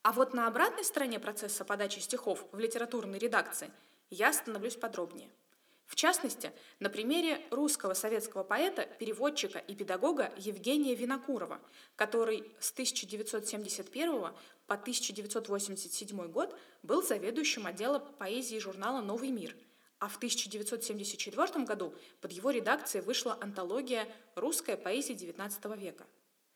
А 0.04 0.12
вот 0.12 0.36
на 0.36 0.46
обратной 0.46 0.84
стороне 0.84 1.20
процесса 1.20 1.66
подачи 1.66 1.98
стихов 1.98 2.46
в 2.52 2.60
литературной 2.60 3.18
редакции 3.18 3.72
я 4.12 4.30
остановлюсь 4.30 4.76
подробнее– 4.76 5.32
в 5.88 5.96
частности, 5.96 6.52
на 6.80 6.90
примере 6.90 7.42
русского 7.52 7.94
советского 7.94 8.44
поэта, 8.44 8.88
переводчика 9.00 9.60
и 9.60 9.76
педагога 9.76 10.32
Евгения 10.38 10.96
Винокурова, 10.96 11.60
который 11.96 12.52
с 12.60 12.72
1971 12.72 14.34
по 14.68 14.74
1987 14.74 16.28
год 16.32 16.58
был 16.82 17.04
заведующим 17.04 17.68
отдела 17.68 18.00
поэзии 18.00 18.58
журнала 18.58 19.02
«Новый 19.02 19.30
мир», 19.30 19.56
а 20.00 20.08
в 20.08 20.18
1974 20.18 21.66
году 21.66 21.94
под 22.20 22.32
его 22.32 22.50
редакцией 22.50 23.04
вышла 23.04 23.38
антология 23.40 24.08
«Русская 24.36 24.78
поэзия 24.78 25.14
XIX 25.14 25.78
века». 25.78 26.06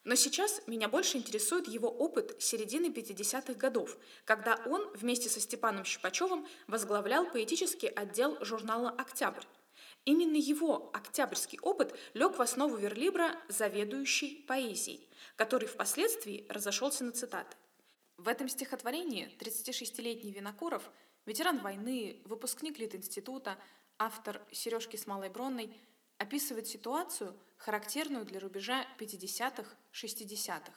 Но 0.06 0.16
сейчас 0.16 0.62
меня 0.66 0.88
больше 0.88 1.18
интересует 1.18 1.68
его 1.68 1.90
опыт 1.90 2.42
середины 2.42 2.88
50-х 2.88 3.54
годов, 3.56 3.98
когда 4.26 4.60
он 4.66 4.90
вместе 4.96 5.30
со 5.30 5.40
Степаном 5.40 5.84
Щипачевым 5.84 6.48
возглавлял 6.68 7.30
поэтический 7.30 7.88
отдел 7.88 8.38
журнала 8.44 8.90
«Октябрь». 8.92 9.44
Именно 10.06 10.38
его 10.38 10.90
октябрьский 10.94 11.60
опыт 11.62 11.94
лег 12.14 12.38
в 12.38 12.42
основу 12.42 12.78
верлибра 12.78 13.36
«Заведующий 13.50 14.44
поэзией», 14.48 15.08
который 15.36 15.68
впоследствии 15.68 16.46
разошелся 16.50 17.04
на 17.04 17.12
цитаты. 17.12 17.58
В 18.18 18.28
этом 18.28 18.48
стихотворении 18.48 19.30
36-летний 19.40 20.32
Винокуров, 20.32 20.90
ветеран 21.26 21.60
войны, 21.60 22.22
выпускник 22.26 22.80
Литинститута, 22.80 23.58
автор 23.98 24.42
«Сережки 24.52 24.96
с 24.96 25.06
малой 25.06 25.30
бронной», 25.30 25.74
описывает 26.20 26.68
ситуацию, 26.68 27.36
характерную 27.58 28.26
для 28.26 28.40
рубежа 28.40 28.86
50-х-60-х. 29.00 30.74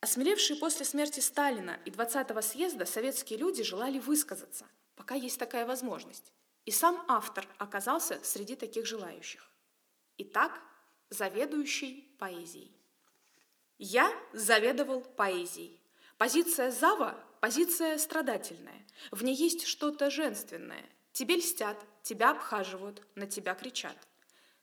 Осмелевшие 0.00 0.58
после 0.58 0.84
смерти 0.84 1.20
Сталина 1.20 1.78
и 1.84 1.90
20-го 1.90 2.40
съезда 2.40 2.86
советские 2.86 3.38
люди 3.38 3.62
желали 3.62 3.98
высказаться, 3.98 4.66
пока 4.96 5.14
есть 5.14 5.38
такая 5.38 5.66
возможность. 5.66 6.32
И 6.64 6.70
сам 6.70 7.04
автор 7.08 7.46
оказался 7.58 8.22
среди 8.24 8.56
таких 8.56 8.86
желающих. 8.86 9.50
Итак, 10.18 10.60
заведующий 11.10 12.16
поэзией. 12.18 12.74
Я 13.78 14.12
заведовал 14.32 15.02
поэзией. 15.02 15.80
Позиция 16.16 16.70
зава– 16.70 17.16
позиция 17.40 17.96
страдательная. 17.98 18.86
В 19.10 19.22
ней 19.22 19.34
есть 19.36 19.66
что-то 19.66 20.10
женственное. 20.10 20.84
Тебе 21.12 21.36
льстят, 21.36 21.78
тебя 22.02 22.30
обхаживают, 22.30 23.06
на 23.14 23.26
тебя 23.26 23.54
кричат. 23.54 24.07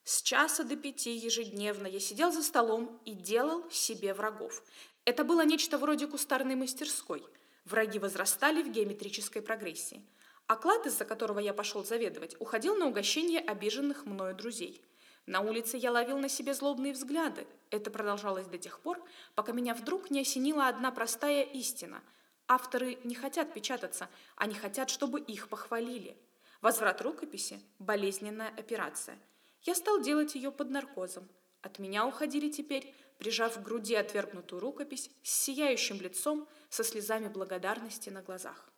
С 0.07 0.21
часа 0.21 0.63
до 0.63 0.75
пяти 0.75 1.15
ежедневно 1.15 1.87
я 1.87 1.99
сидел 1.99 2.31
за 2.31 2.43
столом 2.43 3.01
и 3.05 3.13
делал 3.13 3.67
себе 3.71 4.13
врагов. 4.13 4.63
Это 5.03 5.23
было 5.23 5.43
нечто 5.43 5.79
вроде 5.79 6.05
кустарной 6.05 6.53
мастерской. 6.53 7.25
Враги 7.65 7.97
возрастали 7.97 8.61
в 8.61 8.69
геометрической 8.69 9.41
прогрессии. 9.41 10.05
Оклад, 10.45 10.85
из-за 10.85 11.05
которого 11.05 11.39
я 11.39 11.55
пошел 11.55 11.83
заведовать, 11.83 12.35
уходил 12.39 12.75
на 12.75 12.85
угощение 12.85 13.39
обиженных 13.39 14.05
мною 14.05 14.35
друзей. 14.35 14.79
На 15.25 15.41
улице 15.41 15.75
я 15.77 15.91
ловил 15.91 16.19
на 16.19 16.29
себе 16.29 16.53
злобные 16.53 16.93
взгляды. 16.93 17.47
Это 17.71 17.89
продолжалось 17.89 18.45
до 18.45 18.59
тех 18.59 18.81
пор, 18.81 19.03
пока 19.33 19.53
меня 19.53 19.73
вдруг 19.73 20.11
не 20.11 20.21
осенила 20.21 20.67
одна 20.67 20.91
простая 20.91 21.41
истина. 21.41 22.03
Авторы 22.47 22.99
не 23.03 23.15
хотят 23.15 23.55
печататься, 23.55 24.07
они 24.35 24.53
хотят, 24.53 24.91
чтобы 24.91 25.19
их 25.19 25.49
похвалили. 25.49 26.15
Возврат 26.61 27.01
рукописи– 27.01 27.59
болезненная 27.79 28.49
операция– 28.49 29.17
я 29.65 29.75
стал 29.75 30.01
делать 30.01 30.35
ее 30.35 30.51
под 30.51 30.69
наркозом. 30.69 31.27
От 31.61 31.79
меня 31.79 32.05
уходили 32.05 32.49
теперь, 32.49 32.93
прижав 33.17 33.55
к 33.55 33.63
груди 33.63 33.95
отвергнутую 33.95 34.59
рукопись, 34.59 35.09
с 35.23 35.31
сияющим 35.31 35.99
лицом, 35.99 36.47
со 36.69 36.83
слезами 36.83 37.27
благодарности 37.27 38.09
на 38.09 38.21
глазах. 38.21 38.69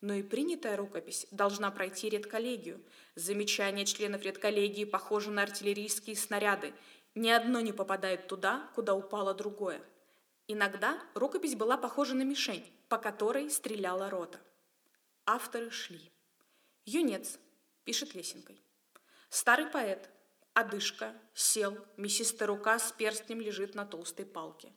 Но 0.00 0.14
и 0.14 0.22
принятая 0.22 0.76
рукопись 0.76 1.26
должна 1.30 1.70
пройти 1.70 2.08
редколлегию. 2.08 2.82
Замечания 3.14 3.84
членов 3.84 4.22
редколлегии 4.22 4.84
похожи 4.84 5.30
на 5.30 5.42
артиллерийские 5.42 6.16
снаряды. 6.16 6.72
Ни 7.14 7.28
одно 7.28 7.60
не 7.60 7.72
попадает 7.72 8.26
туда, 8.26 8.70
куда 8.74 8.94
упало 8.94 9.34
другое. 9.34 9.82
Иногда 10.48 10.98
рукопись 11.14 11.54
была 11.54 11.76
похожа 11.76 12.14
на 12.14 12.22
мишень, 12.22 12.64
по 12.88 12.96
которой 12.96 13.50
стреляла 13.50 14.10
рота. 14.10 14.40
Авторы 15.24 15.70
шли. 15.70 16.10
Юнец 16.84 17.38
пишет 17.84 18.14
лесенкой. 18.14 18.60
Старый 19.28 19.66
поэт 19.66 20.10
Одышка, 20.54 21.14
сел, 21.32 21.78
мясистая 21.96 22.46
рука 22.46 22.78
с 22.78 22.92
перстнем 22.92 23.40
лежит 23.40 23.74
на 23.74 23.86
толстой 23.86 24.26
палке. 24.26 24.70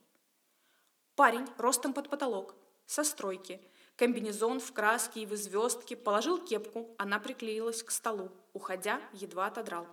Парень 1.14 1.46
ростом 1.58 1.92
под 1.92 2.08
потолок, 2.08 2.54
со 2.86 3.04
стройки, 3.04 3.60
комбинезон 3.96 4.60
в 4.60 4.72
краске 4.72 5.22
и 5.22 5.26
в 5.26 5.36
звездке, 5.36 5.94
положил 5.94 6.42
кепку, 6.42 6.94
она 6.96 7.18
приклеилась 7.18 7.82
к 7.82 7.90
столу, 7.90 8.30
уходя, 8.54 9.02
едва 9.12 9.48
отодрал. 9.48 9.86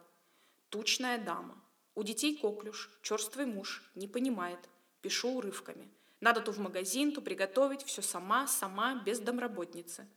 Тучная 0.70 1.18
дама. 1.18 1.62
У 1.96 2.04
детей 2.04 2.38
коклюш, 2.38 2.90
черствый 3.02 3.46
муж, 3.46 3.84
не 3.94 4.08
понимает. 4.08 4.60
Пишу 5.02 5.30
урывками. 5.36 5.92
Надо 6.22 6.40
то 6.40 6.54
в 6.54 6.60
магазин, 6.60 7.12
то 7.12 7.22
приготовить, 7.22 7.84
все 7.84 8.02
сама, 8.02 8.48
сама, 8.48 9.04
без 9.04 9.20
домработницы. 9.20 10.08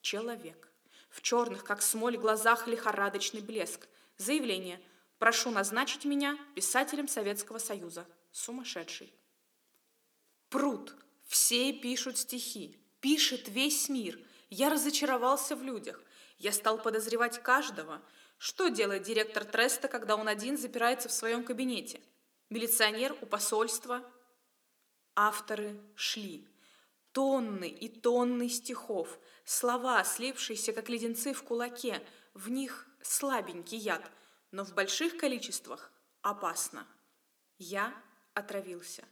Человек. 0.00 0.68
В 1.08 1.22
черных, 1.22 1.62
как 1.62 1.80
смоль, 1.80 2.16
глазах 2.16 2.66
лихорадочный 2.66 3.40
блеск. 3.40 3.88
Заявление. 4.20 4.78
Прошу 5.18 5.50
назначить 5.50 6.04
меня 6.04 6.36
писателем 6.54 7.08
Советского 7.08 7.56
Союза. 7.56 8.06
Сумасшедший. 8.32 9.14
Пруд. 10.50 10.94
Все 11.26 11.72
пишут 11.72 12.18
стихи. 12.18 12.78
Пишет 13.00 13.48
весь 13.48 13.88
мир. 13.88 14.20
Я 14.50 14.68
разочаровался 14.68 15.56
в 15.56 15.62
людях. 15.62 16.02
Я 16.36 16.52
стал 16.52 16.82
подозревать 16.82 17.42
каждого. 17.42 18.02
Что 18.36 18.68
делает 18.68 19.04
директор 19.04 19.42
Треста, 19.42 19.88
когда 19.88 20.16
он 20.16 20.28
один 20.28 20.58
запирается 20.58 21.08
в 21.08 21.12
своем 21.12 21.42
кабинете? 21.42 22.02
Милиционер 22.50 23.16
у 23.22 23.26
посольства? 23.26 24.04
Авторы 25.16 25.80
шли. 25.94 26.46
Тонны 27.12 27.70
и 27.70 27.88
тонны 27.88 28.50
стихов, 28.50 29.18
слова, 29.46 30.04
слипшиеся, 30.04 30.74
как 30.74 30.90
леденцы 30.90 31.32
в 31.32 31.42
кулаке, 31.42 32.06
в 32.34 32.50
них 32.50 32.86
слабенький 33.02 33.78
яд, 33.78 34.10
но 34.50 34.64
в 34.64 34.74
больших 34.74 35.16
количествах 35.16 35.92
опасно. 36.22 36.86
Я 37.58 37.94
отравился. 38.34 39.04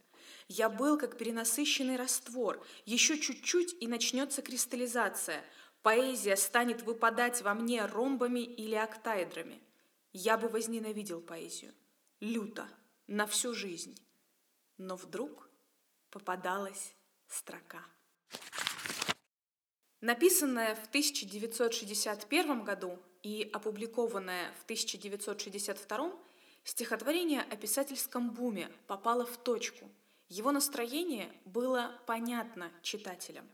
Я 0.47 0.69
был 0.69 0.97
как 0.97 1.17
перенасыщенный 1.17 1.95
раствор. 1.95 2.65
Еще 2.85 3.19
чуть-чуть 3.19 3.75
и 3.79 3.87
начнется 3.87 4.41
кристаллизация. 4.41 5.43
Поэзия 5.81 6.35
станет 6.35 6.81
выпадать 6.81 7.41
во 7.41 7.53
мне 7.53 7.85
ромбами 7.85 8.39
или 8.39 8.75
октаэдрами. 8.75 9.61
Я 10.11 10.37
бы 10.37 10.49
возненавидел 10.49 11.21
поэзию. 11.21 11.73
Люто, 12.19 12.67
на 13.07 13.27
всю 13.27 13.53
жизнь. 13.53 13.95
Но 14.77 14.95
вдруг 14.95 15.49
попадалась 16.09 16.95
строка. 17.27 17.85
Написанная 20.01 20.75
в 20.75 20.87
1961 20.87 22.63
году 22.63 22.99
и 23.23 23.49
опубликованная 23.51 24.51
в 24.59 24.63
1962, 24.63 26.13
стихотворение 26.63 27.41
о 27.41 27.55
писательском 27.55 28.31
буме 28.31 28.71
попало 28.87 29.25
в 29.25 29.37
точку. 29.37 29.89
Его 30.29 30.51
настроение 30.51 31.31
было 31.45 31.99
понятно 32.05 32.71
читателям. 32.81 33.47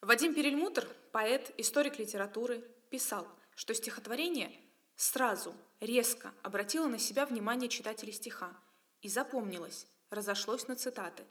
Вадим 0.00 0.34
Перельмутер, 0.34 0.88
поэт, 1.12 1.52
историк 1.58 1.98
литературы, 1.98 2.64
писал, 2.90 3.26
что 3.54 3.74
стихотворение 3.74 4.52
сразу, 4.96 5.54
резко 5.80 6.32
обратило 6.42 6.86
на 6.86 6.98
себя 6.98 7.26
внимание 7.26 7.68
читателей 7.68 8.12
стиха 8.12 8.54
и 9.02 9.08
запомнилось, 9.08 9.86
разошлось 10.10 10.68
на 10.68 10.76
цитаты. 10.76 11.24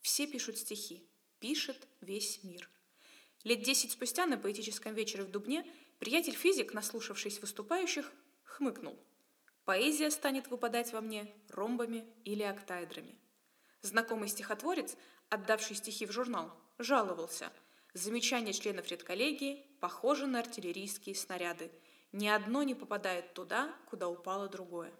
Все 0.00 0.26
пишут 0.26 0.58
стихи, 0.58 1.08
пишет 1.38 1.86
весь 2.00 2.42
мир. 2.42 2.68
Лет 3.44 3.62
десять 3.62 3.92
спустя 3.92 4.26
на 4.26 4.38
поэтическом 4.38 4.94
вечере 4.94 5.24
в 5.24 5.30
Дубне 5.30 5.64
приятель-физик, 5.98 6.74
наслушавшись 6.74 7.40
выступающих, 7.40 8.10
хмыкнул. 8.44 8.98
Поэзия 9.64 10.10
станет 10.10 10.48
выпадать 10.48 10.92
во 10.92 11.00
мне 11.00 11.32
ромбами 11.48 12.04
или 12.24 12.42
октаэдрами. 12.42 13.18
Знакомый 13.80 14.28
стихотворец, 14.28 14.96
отдавший 15.30 15.76
стихи 15.76 16.06
в 16.06 16.12
журнал, 16.12 16.52
жаловался. 16.78 17.50
Замечания 17.94 18.52
членов 18.52 18.88
редколлегии 18.88 19.66
похожи 19.80 20.26
на 20.26 20.40
артиллерийские 20.40 21.14
снаряды. 21.14 21.70
Ни 22.12 22.28
одно 22.28 22.62
не 22.62 22.74
попадает 22.74 23.34
туда, 23.34 23.74
куда 23.88 24.08
упало 24.08 24.48
другое. 24.48 24.92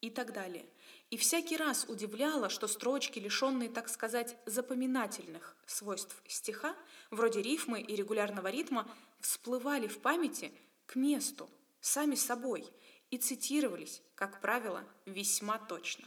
И 0.00 0.10
так 0.10 0.32
далее. 0.32 0.64
И 1.10 1.16
всякий 1.16 1.56
раз 1.56 1.86
удивляло, 1.88 2.48
что 2.48 2.68
строчки, 2.68 3.18
лишенные, 3.18 3.68
так 3.68 3.88
сказать, 3.88 4.36
запоминательных 4.46 5.56
свойств 5.66 6.22
стиха, 6.28 6.76
вроде 7.10 7.42
рифмы 7.42 7.80
и 7.80 7.96
регулярного 7.96 8.48
ритма, 8.48 8.88
всплывали 9.20 9.86
в 9.86 10.00
памяти 10.00 10.52
к 10.86 10.96
месту, 10.96 11.48
сами 11.80 12.14
собой, 12.14 12.68
и 13.10 13.18
цитировались, 13.18 14.02
как 14.14 14.40
правило, 14.40 14.84
весьма 15.06 15.58
точно. 15.58 16.06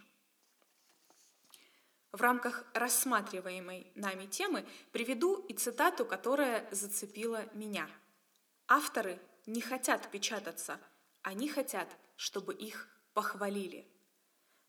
В 2.12 2.21
рамках 2.21 2.65
рассматриваемой 2.74 3.88
нами 3.95 4.26
темы 4.26 4.67
приведу 4.91 5.38
и 5.47 5.54
цитату, 5.54 6.06
которая 6.06 6.67
зацепила 6.71 7.45
меня. 7.54 7.89
Авторы 8.67 9.19
не 9.45 9.62
хотят 9.62 10.12
печататься, 10.12 10.80
они 11.21 11.47
хотят, 11.47 11.88
чтобы 12.17 12.54
их 12.54 12.88
похвалили. 13.13 13.88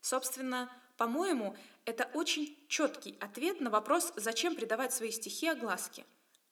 Собственно, 0.01 0.71
по-моему, 0.97 1.55
это 1.85 2.09
очень 2.13 2.57
четкий 2.67 3.17
ответ 3.19 3.59
на 3.59 3.69
вопрос, 3.69 4.13
зачем 4.15 4.55
придавать 4.55 4.93
свои 4.93 5.11
стихи 5.11 5.47
огласке. 5.47 6.05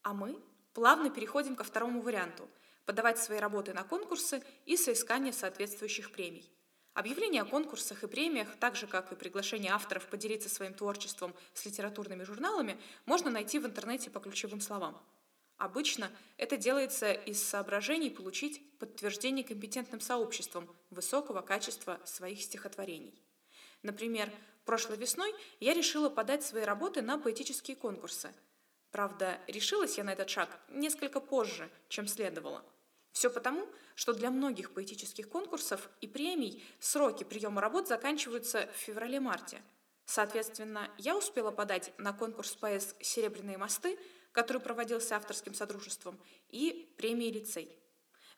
А 0.03 0.13
мы 0.13 0.41
плавно 0.73 1.09
переходим 1.09 1.55
ко 1.55 1.63
второму 1.63 2.01
варианту– 2.01 2.49
подавать 2.85 3.19
свои 3.19 3.39
работы 3.39 3.73
на 3.73 3.83
конкурсы 3.83 4.43
и 4.65 4.75
соискание 4.77 5.33
соответствующих 5.33 6.11
премий. 6.11 6.51
Объявления 6.93 7.41
о 7.41 7.45
конкурсах 7.45 8.03
и 8.03 8.07
премиях, 8.07 8.49
так 8.59 8.75
же 8.75 8.85
как 8.85 9.11
и 9.11 9.15
приглашение 9.15 9.71
авторов 9.71 10.07
поделиться 10.07 10.49
своим 10.49 10.73
творчеством 10.73 11.33
с 11.53 11.65
литературными 11.65 12.23
журналами, 12.23 12.77
можно 13.05 13.31
найти 13.31 13.59
в 13.59 13.65
интернете 13.65 14.09
по 14.09 14.19
ключевым 14.19 14.59
словам. 14.59 15.01
Обычно 15.57 16.11
это 16.37 16.57
делается 16.57 17.13
из 17.13 17.41
соображений 17.41 18.09
получить 18.09 18.61
подтверждение 18.79 19.45
компетентным 19.45 20.01
сообществом 20.01 20.67
высокого 20.89 21.41
качества 21.41 22.01
своих 22.03 22.41
стихотворений. 22.41 23.21
Например, 23.83 24.29
прошлой 24.65 24.97
весной 24.97 25.33
я 25.59 25.73
решила 25.73 26.09
подать 26.09 26.43
свои 26.43 26.63
работы 26.63 27.01
на 27.01 27.17
поэтические 27.17 27.77
конкурсы. 27.77 28.33
Правда, 28.91 29.39
решилась 29.47 29.97
я 29.97 30.03
на 30.03 30.11
этот 30.11 30.29
шаг 30.29 30.59
несколько 30.69 31.19
позже, 31.19 31.69
чем 31.87 32.07
следовало. 32.07 32.63
Все 33.13 33.29
потому, 33.29 33.67
что 33.95 34.13
для 34.13 34.29
многих 34.29 34.73
поэтических 34.73 35.29
конкурсов 35.29 35.89
и 36.01 36.07
премий 36.07 36.63
сроки 36.79 37.23
приема 37.23 37.61
работ 37.61 37.87
заканчиваются 37.87 38.67
в 38.73 38.77
феврале-марте. 38.77 39.61
Соответственно, 40.05 40.89
я 40.97 41.15
успела 41.15 41.51
подать 41.51 41.93
на 41.97 42.11
конкурс 42.11 42.55
ПС 42.55 42.95
«Серебряные 42.99 43.57
мосты», 43.57 43.97
который 44.33 44.61
проводился 44.61 45.15
авторским 45.15 45.53
содружеством, 45.53 46.19
и 46.49 46.93
премии 46.97 47.31
«Лицей». 47.31 47.77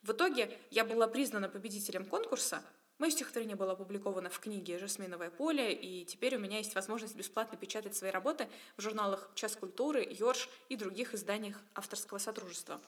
В 0.02 0.12
итоге 0.12 0.56
я 0.70 0.84
была 0.84 1.08
признана 1.08 1.48
победителем 1.48 2.04
конкурса, 2.04 2.62
Мое 2.98 3.10
стихотворение 3.10 3.56
было 3.56 3.72
опубликовано 3.72 4.30
в 4.30 4.38
книге 4.38 4.78
«Жасминовое 4.78 5.30
поле», 5.30 5.72
и 5.72 6.04
теперь 6.04 6.36
у 6.36 6.38
меня 6.38 6.58
есть 6.58 6.74
возможность 6.76 7.16
бесплатно 7.16 7.58
печатать 7.58 7.96
свои 7.96 8.10
работы 8.10 8.48
в 8.76 8.82
журналах 8.82 9.30
«Час 9.34 9.56
культуры», 9.56 10.06
«Йорш» 10.08 10.48
и 10.68 10.76
других 10.76 11.12
изданиях 11.12 11.60
авторского 11.74 12.18
сотрудничества. 12.18 12.80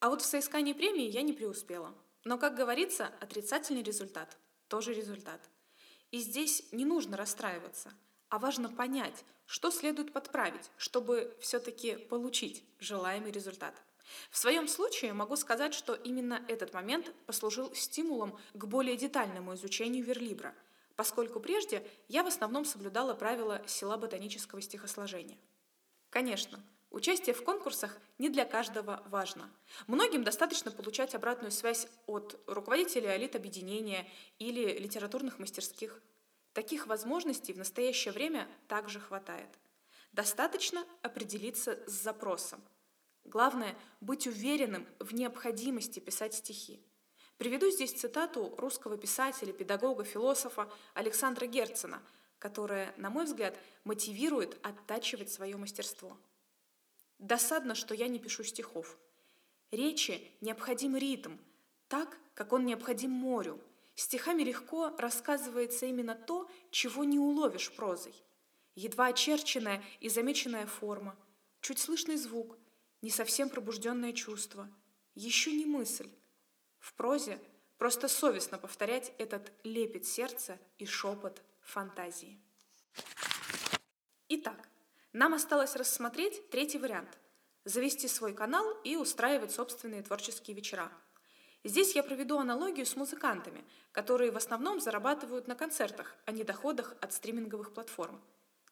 А 0.00 0.10
вот 0.10 0.20
в 0.20 0.26
соискании 0.26 0.74
премии 0.74 1.08
я 1.08 1.22
не 1.22 1.32
преуспела. 1.32 1.94
Но, 2.24 2.36
как 2.36 2.56
говорится, 2.56 3.10
отрицательный 3.20 3.82
результат– 3.82 4.36
тоже 4.68 4.92
результат. 4.92 5.40
И 6.10 6.18
здесь 6.18 6.70
не 6.72 6.84
нужно 6.84 7.16
расстраиваться, 7.16 7.92
а 8.28 8.38
важно 8.38 8.68
понять, 8.68 9.24
что 9.46 9.70
следует 9.70 10.12
подправить, 10.12 10.70
чтобы 10.76 11.36
все-таки 11.40 11.96
получить 11.96 12.64
желаемый 12.80 13.30
результат. 13.30 13.74
В 14.30 14.38
своем 14.38 14.68
случае 14.68 15.12
могу 15.12 15.36
сказать, 15.36 15.74
что 15.74 15.94
именно 15.94 16.44
этот 16.48 16.72
момент 16.72 17.12
послужил 17.26 17.74
стимулом 17.74 18.38
к 18.54 18.64
более 18.64 18.96
детальному 18.96 19.54
изучению 19.54 20.04
верлибра, 20.04 20.54
поскольку 20.94 21.40
прежде 21.40 21.86
я 22.08 22.22
в 22.22 22.26
основном 22.26 22.64
соблюдала 22.64 23.14
правила 23.14 23.62
села 23.66 23.96
ботанического 23.96 24.60
стихосложения. 24.60 25.38
Конечно, 26.10 26.62
участие 26.90 27.34
в 27.34 27.44
конкурсах 27.44 27.98
не 28.18 28.28
для 28.28 28.44
каждого 28.44 29.02
важно. 29.06 29.50
Многим 29.86 30.24
достаточно 30.24 30.70
получать 30.70 31.14
обратную 31.14 31.50
связь 31.50 31.88
от 32.06 32.40
руководителя 32.46 33.16
элит 33.16 33.36
объединения 33.36 34.08
или 34.38 34.78
литературных 34.78 35.38
мастерских. 35.38 36.00
Таких 36.52 36.86
возможностей 36.86 37.52
в 37.52 37.58
настоящее 37.58 38.12
время 38.12 38.48
также 38.66 38.98
хватает. 38.98 39.50
Достаточно 40.12 40.86
определиться 41.02 41.78
с 41.86 41.92
запросом– 41.92 42.62
Главное– 43.26 43.76
быть 44.00 44.28
уверенным 44.28 44.86
в 45.00 45.12
необходимости 45.12 45.98
писать 45.98 46.34
стихи. 46.34 46.80
Приведу 47.38 47.70
здесь 47.70 47.92
цитату 47.92 48.54
русского 48.56 48.96
писателя, 48.96 49.52
педагога, 49.52 50.04
философа 50.04 50.72
Александра 50.94 51.46
Герцена, 51.46 52.00
которая, 52.38 52.94
на 52.96 53.10
мой 53.10 53.24
взгляд, 53.24 53.58
мотивирует 53.82 54.56
оттачивать 54.64 55.32
свое 55.32 55.56
мастерство. 55.56 56.16
«Досадно, 57.18 57.74
что 57.74 57.94
я 57.94 58.06
не 58.06 58.20
пишу 58.20 58.44
стихов. 58.44 58.96
Речи 59.72 60.30
необходим 60.40 60.96
ритм, 60.96 61.36
так, 61.88 62.16
как 62.34 62.52
он 62.52 62.64
необходим 62.64 63.10
морю. 63.10 63.60
Стихами 63.96 64.44
легко 64.44 64.94
рассказывается 64.98 65.86
именно 65.86 66.14
то, 66.14 66.48
чего 66.70 67.02
не 67.02 67.18
уловишь 67.18 67.72
прозой. 67.72 68.14
Едва 68.76 69.06
очерченная 69.06 69.82
и 69.98 70.08
замеченная 70.08 70.66
форма, 70.66 71.16
чуть 71.60 71.80
слышный 71.80 72.16
звук, 72.16 72.56
не 73.06 73.10
совсем 73.12 73.48
пробужденное 73.48 74.12
чувство, 74.12 74.68
еще 75.14 75.52
не 75.52 75.64
мысль. 75.64 76.10
В 76.80 76.92
прозе 76.94 77.38
просто 77.78 78.08
совестно 78.08 78.58
повторять 78.58 79.12
этот 79.18 79.52
лепет 79.62 80.04
сердца 80.04 80.58
и 80.78 80.86
шепот 80.86 81.40
фантазии. 81.60 82.36
Итак, 84.28 84.68
нам 85.12 85.34
осталось 85.34 85.76
рассмотреть 85.76 86.50
третий 86.50 86.78
вариант– 86.78 87.16
завести 87.64 88.08
свой 88.08 88.34
канал 88.34 88.66
и 88.82 88.96
устраивать 88.96 89.52
собственные 89.52 90.02
творческие 90.02 90.56
вечера– 90.56 90.90
Здесь 91.62 91.96
я 91.96 92.04
проведу 92.04 92.38
аналогию 92.38 92.86
с 92.86 92.94
музыкантами, 92.94 93.64
которые 93.90 94.30
в 94.30 94.36
основном 94.36 94.80
зарабатывают 94.80 95.48
на 95.48 95.56
концертах, 95.56 96.14
а 96.24 96.30
не 96.30 96.44
доходах 96.44 96.94
от 97.00 97.12
стриминговых 97.12 97.74
платформ. 97.74 98.20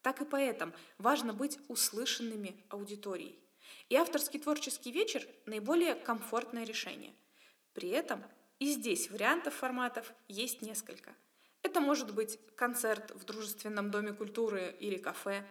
Так 0.00 0.20
и 0.20 0.24
поэтам 0.24 0.72
важно 0.98 1.32
быть 1.32 1.58
услышанными 1.66 2.64
аудиторией. 2.68 3.43
И 3.88 3.96
авторский 3.96 4.40
творческий 4.40 4.92
вечер– 4.92 5.26
наиболее 5.46 5.94
комфортное 5.94 6.64
решение. 6.64 7.14
При 7.72 7.88
этом 7.90 8.22
и 8.58 8.66
здесь 8.66 9.10
вариантов 9.10 9.54
форматов 9.54 10.12
есть 10.28 10.62
несколько. 10.62 11.14
Это 11.62 11.80
может 11.80 12.14
быть 12.14 12.38
концерт 12.56 13.10
в 13.10 13.24
дружественном 13.24 13.90
доме 13.90 14.12
культуры 14.12 14.76
или 14.78 14.96
кафе, 14.96 15.44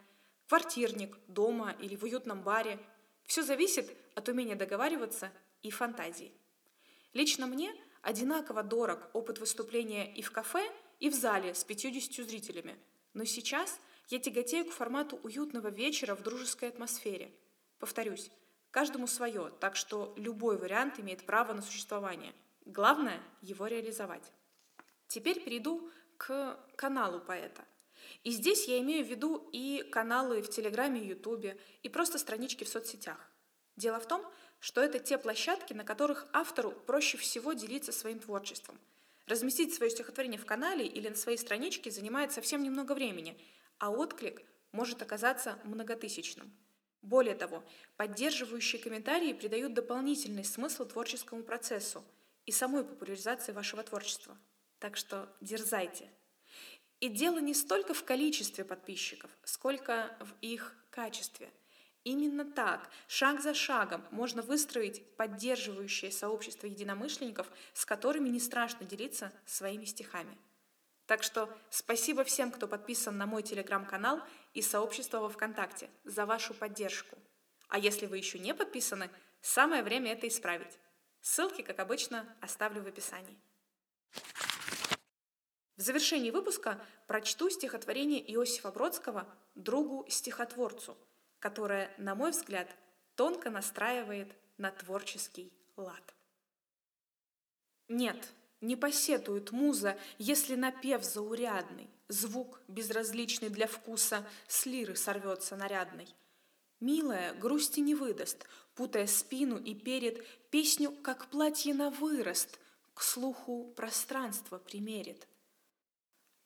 квартирник, 0.47 1.17
дома 1.27 1.75
или 1.79 1.95
в 1.95 2.03
уютном 2.03 2.43
баре. 2.43 2.79
Все 3.25 3.43
зависит 3.43 3.91
от 4.15 4.29
умения 4.29 4.55
договариваться 4.55 5.31
и 5.62 5.71
фантазии. 5.71 6.31
Лично 7.13 7.47
мне 7.47 7.73
одинаково 8.01 8.63
дорог 8.63 9.09
опыт 9.13 9.39
выступления 9.39 10.13
и 10.13 10.21
в 10.21 10.31
кафе, 10.31 10.71
и 10.99 11.09
в 11.09 11.13
зале 11.13 11.53
с 11.53 11.63
50 11.63 12.25
зрителями. 12.25 12.77
Но 13.13 13.25
сейчас 13.25 13.79
я 14.09 14.19
тяготею 14.19 14.65
к 14.65 14.71
формату 14.71 15.19
уютного 15.23 15.69
вечера 15.69 16.15
в 16.15 16.23
дружеской 16.23 16.69
атмосфере. 16.69 17.31
Повторюсь, 17.84 18.32
каждому 18.72 19.08
свое, 19.08 19.52
так 19.60 19.76
что 19.76 20.13
любой 20.15 20.58
вариант 20.58 21.02
имеет 21.02 21.26
право 21.26 21.52
на 21.52 21.62
существование. 21.62 22.34
Главное– 22.63 23.22
его 23.41 23.67
реализовать. 23.67 24.32
Теперь 25.10 25.43
перейду 25.43 25.91
к 26.15 26.58
каналу 26.78 27.19
поэта. 27.19 27.65
И 28.24 28.32
здесь 28.32 28.69
я 28.69 28.80
имею 28.80 29.06
в 29.06 29.10
виду 29.10 29.50
и 29.52 29.84
каналы 29.91 30.41
в 30.41 30.50
Телеграме 30.50 31.04
Ютубе, 31.04 31.60
и 31.82 31.89
просто 31.89 32.19
странички 32.19 32.63
в 32.63 32.69
соцсетях. 32.69 33.17
Дело 33.76 34.00
в 34.00 34.08
том, 34.08 34.26
что 34.62 34.80
это 34.80 35.00
те 35.00 35.17
площадки, 35.17 35.74
на 35.74 35.84
которых 35.84 36.26
автору 36.32 36.72
проще 36.72 37.17
всего 37.17 37.52
делиться 37.52 37.91
своим 37.91 38.19
творчеством. 38.19 38.80
Разместить 39.28 39.74
свое 39.74 39.91
стихотворение 39.91 40.39
в 40.39 40.46
канале 40.46 40.88
или 40.88 41.10
на 41.10 41.15
своей 41.15 41.38
страничке 41.38 41.91
занимает 41.91 42.32
совсем 42.32 42.63
немного 42.63 42.93
времени, 42.93 43.38
а 43.78 43.91
отклик 43.91 44.41
может 44.72 45.02
оказаться 45.02 45.60
многотысячным. 45.65 46.50
Более 47.03 47.35
того, 47.35 47.63
поддерживающие 47.95 48.81
комментарии 48.81 49.33
придают 49.33 49.75
дополнительный 49.75 50.43
смысл 50.43 50.85
творческому 50.85 51.43
процессу 51.43 52.03
и 52.47 52.51
самой 52.51 52.83
популяризации 52.83 53.51
вашего 53.51 53.83
творчества. 53.83 54.35
Так 54.79 54.97
что 54.97 55.29
дерзайте. 55.39 56.09
И 56.99 57.09
дело 57.09 57.37
не 57.37 57.53
столько 57.53 57.93
в 57.93 58.03
количестве 58.03 58.65
подписчиков, 58.65 59.29
сколько 59.43 60.17
в 60.19 60.33
их 60.41 60.75
качестве– 60.89 61.51
Именно 62.03 62.43
так, 62.43 62.89
шаг 63.07 63.41
за 63.41 63.53
шагом, 63.53 64.03
можно 64.11 64.41
выстроить 64.41 65.15
поддерживающее 65.15 66.11
сообщество 66.11 66.67
единомышленников, 66.67 67.49
с 67.73 67.85
которыми 67.85 68.27
не 68.27 68.41
страшно 68.41 68.85
делиться 68.85 69.31
своими 69.45 69.85
стихами. 69.85 70.37
Так 71.05 71.21
что 71.21 71.49
спасибо 71.69 72.23
всем, 72.23 72.51
кто 72.51 72.67
подписан 72.67 73.17
на 73.17 73.25
мой 73.25 73.43
телеграм-канал 73.43 74.21
и 74.53 74.61
сообщество 74.61 75.19
во 75.19 75.29
ВКонтакте 75.29 75.89
за 76.03 76.25
вашу 76.25 76.53
поддержку. 76.53 77.17
А 77.67 77.77
если 77.77 78.05
вы 78.05 78.17
еще 78.17 78.39
не 78.39 78.53
подписаны, 78.53 79.09
самое 79.41 79.83
время 79.83 80.13
это 80.13 80.27
исправить. 80.27 80.79
Ссылки, 81.21 81.61
как 81.61 81.79
обычно, 81.79 82.25
оставлю 82.41 82.83
в 82.83 82.87
описании. 82.87 83.37
В 85.75 85.81
завершении 85.81 86.29
выпуска 86.29 86.79
прочту 87.07 87.49
стихотворение 87.49 88.21
Иосифа 88.33 88.71
Бродского 88.71 89.27
«Другу-стихотворцу», 89.55 90.97
которая, 91.39 91.93
на 91.97 92.13
мой 92.15 92.31
взгляд, 92.31 92.69
тонко 93.15 93.49
настраивает 93.49 94.35
на 94.57 94.71
творческий 94.71 95.51
лад. 95.75 96.13
Нет, 97.87 98.33
не 98.63 98.76
посетует 98.76 99.52
муза, 99.52 99.97
если 100.17 100.56
напев 100.56 101.04
заурядный, 101.04 101.89
звук, 102.08 102.62
безразличный 102.67 103.49
для 103.49 103.67
вкуса, 103.67 104.26
с 104.47 104.65
лиры 104.65 104.95
сорвется 104.95 105.56
нарядный. 105.56 106.08
Милая 106.80 107.34
грусти 107.34 107.82
не 107.82 107.93
выдаст, 107.93 108.45
путая 108.76 109.08
спину 109.08 109.58
и 109.58 109.76
перед, 109.76 110.26
песню, 110.49 110.91
как 110.91 111.30
платье 111.30 111.73
на 111.73 111.89
вырост, 111.89 112.60
к 112.93 113.02
слуху 113.02 113.73
пространство 113.76 114.58
примерит. 114.58 115.28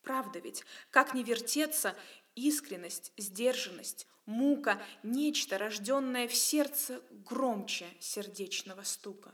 Правда 0.01 0.39
ведь, 0.39 0.63
как 0.89 1.13
не 1.13 1.23
вертеться, 1.23 1.95
искренность, 2.35 3.11
сдержанность, 3.17 4.07
мука, 4.25 4.81
нечто, 5.03 5.57
рожденное 5.57 6.27
в 6.27 6.35
сердце 6.35 7.01
громче 7.25 7.87
сердечного 7.99 8.83
стука. 8.83 9.33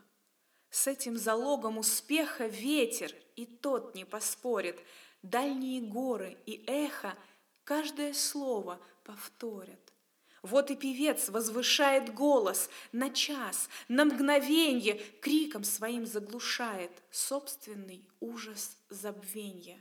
С 0.74 0.88
этим 0.88 1.20
залогом 1.20 1.78
успеха 1.78 2.48
ветер, 2.48 3.14
и 3.36 3.46
тот 3.46 3.94
не 3.94 4.06
поспорит, 4.06 4.80
дальние 5.22 5.82
горы 5.82 6.36
и 6.48 6.64
эхо 6.66 7.16
каждое 7.64 8.12
слово 8.16 8.82
повторят. 9.04 9.94
Вот 10.42 10.72
и 10.72 10.76
певец 10.76 11.30
возвышает 11.30 12.12
голос 12.16 12.72
на 12.92 13.12
час, 13.12 13.70
на 13.88 14.04
мгновенье, 14.04 14.96
криком 15.22 15.64
своим 15.64 16.08
заглушает 16.08 16.90
собственный 17.12 18.10
ужас 18.20 18.76
забвенья 18.90 19.80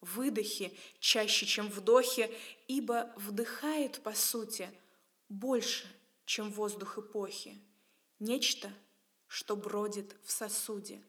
выдохе 0.00 0.70
чаще, 1.00 1.46
чем 1.46 1.66
вдохе, 1.66 2.32
ибо 2.68 3.12
вдыхает, 3.16 4.00
по 4.04 4.12
сути, 4.12 4.70
больше, 5.28 5.84
чем 6.26 6.52
воздух 6.52 6.96
эпохи. 6.96 7.58
Нечто, 8.20 8.72
что 9.28 9.56
бродит 9.56 10.16
в 10.24 10.32
сосуде. 10.32 11.02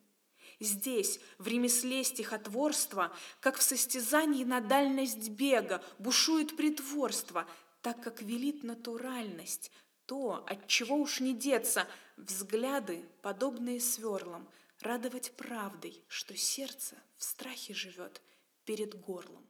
Здесь, 0.60 1.19
в 1.38 1.47
ремесле 1.47 2.03
стихотворства, 2.03 3.15
как 3.39 3.58
в 3.58 3.63
состязании 3.63 4.43
на 4.43 4.60
дальность 4.60 5.29
бега, 5.29 5.84
бушует 5.97 6.58
притворство, 6.58 7.47
так 7.82 8.03
как 8.03 8.21
велит 8.21 8.63
натуральность, 8.63 9.71
то, 10.05 10.43
от 10.47 10.67
чего 10.67 10.97
уж 10.97 11.21
не 11.21 11.34
деться, 11.34 11.88
взгляды, 12.17 13.05
подобные 13.21 13.79
сверлам, 13.79 14.49
радовать 14.82 15.32
правдой, 15.38 16.03
что 16.08 16.36
сердце 16.36 16.95
в 17.17 17.23
страхе 17.23 17.73
живет, 17.73 18.21
перед 18.65 18.99
горлом. 18.99 19.47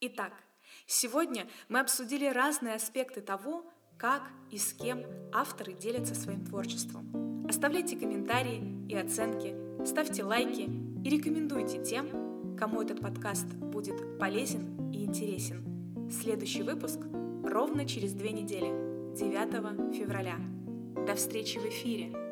Итак, 0.00 0.32
сегодня 0.86 1.50
мы 1.68 1.80
обсудили 1.80 2.26
разные 2.26 2.74
аспекты 2.74 3.20
того, 3.20 3.70
как 4.00 4.22
и 4.50 4.56
с 4.56 4.72
кем 4.72 5.02
авторы 5.30 5.74
делятся 5.74 6.14
своим 6.14 6.42
творчеством. 6.44 7.44
Оставляйте 7.46 7.96
комментарии 7.96 8.86
и 8.88 8.96
оценки, 8.96 9.54
ставьте 9.84 10.24
лайки 10.24 10.70
и 11.04 11.10
рекомендуйте 11.10 11.84
тем, 11.84 12.56
кому 12.56 12.80
этот 12.80 13.00
подкаст 13.00 13.46
будет 13.46 14.18
полезен 14.18 14.90
и 14.90 15.04
интересен. 15.04 16.10
Следующий 16.10 16.62
выпуск 16.62 16.98
ровно 17.44 17.86
через 17.86 18.14
две 18.14 18.30
недели, 18.32 19.14
9 19.16 19.94
февраля. 19.94 20.36
До 21.06 21.14
встречи 21.14 21.58
в 21.58 21.66
эфире! 21.66 22.29